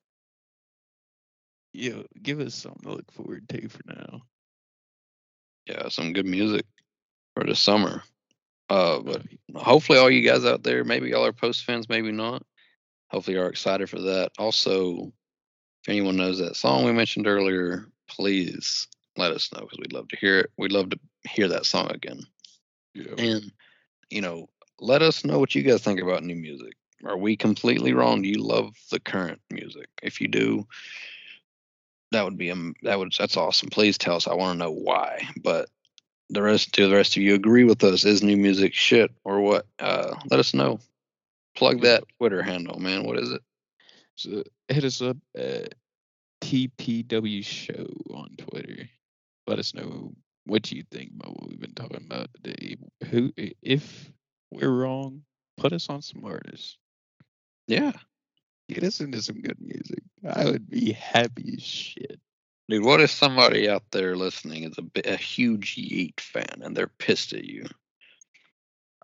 Yeah, 1.72 2.02
give 2.20 2.40
us 2.40 2.54
something 2.54 2.82
to 2.82 2.96
look 2.96 3.12
forward 3.12 3.48
to 3.50 3.68
for 3.68 3.82
now. 3.86 4.22
Yeah, 5.66 5.88
some 5.88 6.12
good 6.12 6.26
music 6.26 6.64
for 7.34 7.44
the 7.44 7.54
summer. 7.54 8.02
Uh, 8.68 9.00
but 9.00 9.22
hopefully, 9.54 9.98
all 9.98 10.10
you 10.10 10.26
guys 10.26 10.44
out 10.44 10.62
there, 10.62 10.84
maybe 10.84 11.10
y'all 11.10 11.26
are 11.26 11.32
Post 11.32 11.64
fans, 11.64 11.88
maybe 11.88 12.10
not. 12.10 12.42
Hopefully, 13.10 13.36
you 13.36 13.42
are 13.42 13.48
excited 13.48 13.90
for 13.90 14.00
that. 14.00 14.30
Also, 14.38 15.12
if 15.82 15.88
anyone 15.88 16.16
knows 16.16 16.38
that 16.38 16.56
song 16.56 16.84
we 16.84 16.92
mentioned 16.92 17.26
earlier, 17.26 17.86
please 18.08 18.86
let 19.16 19.32
us 19.32 19.50
know 19.52 19.60
because 19.60 19.78
we'd 19.78 19.92
love 19.92 20.08
to 20.08 20.16
hear 20.16 20.40
it. 20.40 20.50
We'd 20.56 20.72
love 20.72 20.90
to 20.90 20.98
hear 21.28 21.48
that 21.48 21.66
song 21.66 21.90
again. 21.90 22.22
Yeah. 22.94 23.14
And, 23.16 23.52
you 24.10 24.20
know, 24.20 24.48
let 24.78 25.02
us 25.02 25.24
know 25.24 25.38
what 25.38 25.54
you 25.54 25.62
guys 25.62 25.82
think 25.82 26.00
about 26.00 26.24
new 26.24 26.36
music. 26.36 26.74
Are 27.04 27.16
we 27.16 27.36
completely 27.36 27.94
wrong? 27.94 28.22
Do 28.22 28.28
you 28.28 28.42
love 28.42 28.74
the 28.90 29.00
current 29.00 29.40
music? 29.50 29.88
If 30.02 30.20
you 30.20 30.28
do, 30.28 30.66
that 32.12 32.24
would 32.24 32.36
be 32.36 32.50
um, 32.50 32.74
that 32.82 32.98
would 32.98 33.14
that's 33.18 33.36
awesome. 33.36 33.70
Please 33.70 33.96
tell 33.96 34.16
us. 34.16 34.28
I 34.28 34.34
want 34.34 34.58
to 34.58 34.64
know 34.64 34.72
why. 34.72 35.26
But 35.42 35.70
the 36.28 36.42
rest, 36.42 36.72
do 36.72 36.88
the 36.88 36.96
rest 36.96 37.16
of 37.16 37.22
you 37.22 37.34
agree 37.34 37.64
with 37.64 37.82
us? 37.84 38.04
Is 38.04 38.22
new 38.22 38.36
music 38.36 38.74
shit 38.74 39.10
or 39.24 39.40
what? 39.40 39.66
Uh, 39.78 40.14
let 40.30 40.40
us 40.40 40.52
know. 40.52 40.80
Plug 41.56 41.80
that 41.82 42.04
Twitter 42.18 42.42
handle, 42.42 42.78
man. 42.78 43.04
What 43.04 43.18
is 43.18 43.30
it? 43.32 43.42
Hit 44.68 44.84
us 44.84 45.02
up 45.02 45.16
at 45.36 45.74
TPW 46.42 47.44
Show 47.44 47.86
on 48.14 48.36
Twitter. 48.38 48.88
Let 49.46 49.58
us 49.58 49.74
know 49.74 50.12
what 50.46 50.70
you 50.72 50.84
think 50.90 51.12
about 51.14 51.40
what 51.40 51.48
we've 51.48 51.60
been 51.60 51.74
talking 51.74 52.04
about 52.06 52.28
today. 52.34 52.76
Who, 53.10 53.32
if 53.62 54.10
we're 54.50 54.70
wrong, 54.70 55.22
put 55.56 55.72
us 55.72 55.88
on 55.88 56.02
some 56.02 56.24
artists. 56.24 56.76
Yeah, 57.66 57.92
Get 58.70 58.84
us 58.84 59.00
into 59.00 59.20
some 59.20 59.40
good 59.40 59.60
music. 59.60 60.04
I 60.28 60.44
would 60.44 60.70
be 60.70 60.92
happy 60.92 61.54
as 61.56 61.62
shit. 61.62 62.20
dude. 62.68 62.84
What 62.84 63.00
if 63.00 63.10
somebody 63.10 63.68
out 63.68 63.82
there 63.90 64.14
listening 64.14 64.62
is 64.62 64.78
a, 64.78 65.12
a 65.12 65.16
huge 65.16 65.76
Yeat 65.76 66.20
fan 66.20 66.60
and 66.62 66.76
they're 66.76 66.86
pissed 66.86 67.32
at 67.32 67.44
you? 67.44 67.66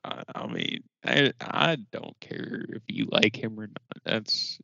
I, 0.05 0.22
I 0.37 0.46
mean, 0.46 0.85
I 1.05 1.33
I 1.40 1.79
don't 1.90 2.14
care 2.20 2.64
if 2.68 2.83
you 2.87 3.09
like 3.11 3.35
him 3.35 3.59
or 3.59 3.66
not. 3.66 4.05
That's 4.05 4.61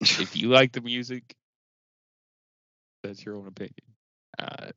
if 0.00 0.36
you 0.36 0.48
like 0.48 0.72
the 0.72 0.80
music, 0.80 1.34
that's 3.02 3.24
your 3.24 3.36
own 3.36 3.46
opinion. 3.46 3.74
Uh, 4.38 4.70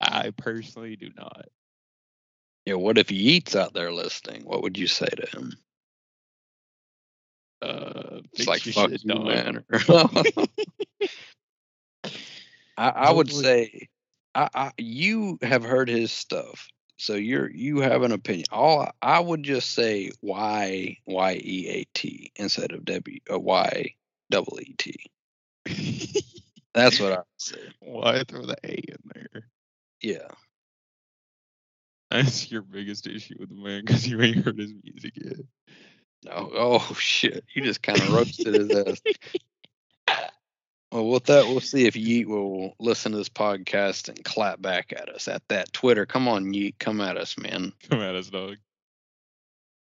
I 0.00 0.30
personally 0.30 0.96
do 0.96 1.10
not. 1.16 1.46
Yeah, 2.64 2.74
what 2.74 2.98
if 2.98 3.10
Yeat's 3.10 3.56
out 3.56 3.74
there 3.74 3.92
listening? 3.92 4.42
What 4.44 4.62
would 4.62 4.78
you 4.78 4.86
say 4.86 5.06
to 5.08 5.26
him? 5.36 5.52
Uh, 7.60 8.20
It's 8.32 8.46
like 8.46 8.62
fuck 8.62 8.90
you, 8.90 8.98
dog." 8.98 9.26
man. 9.26 9.64
I, 12.76 12.88
I 12.88 13.12
would 13.12 13.30
say, 13.30 13.88
I, 14.34 14.48
I 14.54 14.70
you 14.78 15.38
have 15.42 15.62
heard 15.62 15.88
his 15.88 16.10
stuff, 16.10 16.68
so 16.96 17.14
you're 17.14 17.50
you 17.50 17.80
have 17.80 18.02
an 18.02 18.12
opinion. 18.12 18.46
All 18.50 18.90
I 19.02 19.20
would 19.20 19.42
just 19.42 19.72
say 19.72 20.10
Y 20.22 20.96
Y 21.06 21.40
E 21.44 21.68
A 21.68 21.84
T 21.94 22.32
instead 22.36 22.72
of 22.72 22.84
W 22.84 23.18
uh, 23.32 23.38
Y 23.38 23.94
double 24.32 24.58
E 24.60 24.74
T. 24.78 24.96
That's 26.74 26.98
what 26.98 27.12
I 27.12 27.16
would 27.18 27.24
say. 27.36 27.60
Why 27.80 28.24
throw 28.24 28.46
the 28.46 28.56
A 28.64 28.72
in 28.72 28.96
there? 29.14 29.42
Yeah, 30.00 30.28
That's 32.10 32.50
your 32.50 32.62
biggest 32.62 33.06
issue 33.06 33.36
with 33.38 33.50
the 33.50 33.54
man 33.54 33.82
because 33.84 34.06
you 34.08 34.20
ain't 34.20 34.44
heard 34.44 34.58
his 34.58 34.72
music 34.82 35.12
yet. 35.16 35.36
no, 36.24 36.50
oh 36.54 36.94
shit, 36.98 37.44
you 37.54 37.62
just 37.62 37.82
kind 37.82 38.00
of 38.00 38.12
roasted 38.12 38.54
his 38.54 38.70
ass. 38.70 39.00
Well, 40.90 41.06
with 41.08 41.24
that, 41.24 41.46
we'll 41.46 41.60
see 41.60 41.86
if 41.86 41.96
Yeat 41.96 42.28
will 42.28 42.74
listen 42.78 43.12
to 43.12 43.18
this 43.18 43.30
podcast 43.30 44.08
and 44.10 44.22
clap 44.24 44.60
back 44.60 44.92
at 44.92 45.08
us 45.08 45.26
at 45.26 45.42
that 45.48 45.72
Twitter. 45.72 46.04
Come 46.04 46.28
on, 46.28 46.52
Yeat, 46.52 46.78
come 46.78 47.00
at 47.00 47.16
us, 47.16 47.38
man. 47.38 47.72
Come 47.88 48.00
at 48.02 48.14
us, 48.14 48.28
dog. 48.28 48.56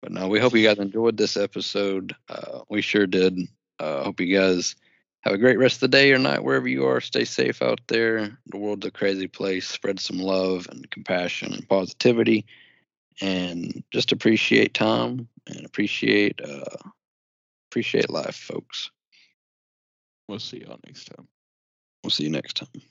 But 0.01 0.11
no, 0.13 0.29
we 0.29 0.39
hope 0.39 0.53
you 0.53 0.65
guys 0.65 0.79
enjoyed 0.79 1.17
this 1.17 1.35
episode. 1.35 2.15
Uh, 2.29 2.61
we 2.69 2.81
sure 2.81 3.07
did. 3.07 3.37
Uh, 3.81 4.03
hope 4.03 4.19
you 4.19 4.37
guys 4.37 4.75
have 5.21 5.33
a 5.33 5.39
great 5.39 5.57
rest 5.57 5.75
of 5.77 5.81
the 5.81 5.87
day 5.97 6.11
or 6.11 6.19
night 6.19 6.43
wherever 6.43 6.67
you 6.67 6.85
are. 6.85 7.01
Stay 7.01 7.25
safe 7.25 7.61
out 7.63 7.81
there. 7.87 8.37
The 8.47 8.57
world's 8.57 8.85
a 8.85 8.91
crazy 8.91 9.27
place. 9.27 9.67
Spread 9.67 9.99
some 9.99 10.19
love 10.19 10.67
and 10.69 10.89
compassion 10.91 11.53
and 11.53 11.67
positivity, 11.67 12.45
and 13.21 13.83
just 13.91 14.11
appreciate 14.11 14.75
time 14.75 15.27
and 15.47 15.65
appreciate 15.65 16.39
uh, 16.41 16.89
appreciate 17.71 18.09
life, 18.09 18.35
folks. 18.35 18.91
We'll 20.27 20.39
see 20.39 20.61
y'all 20.61 20.79
next 20.85 21.05
time. 21.05 21.27
We'll 22.03 22.11
see 22.11 22.25
you 22.25 22.29
next 22.29 22.57
time. 22.57 22.81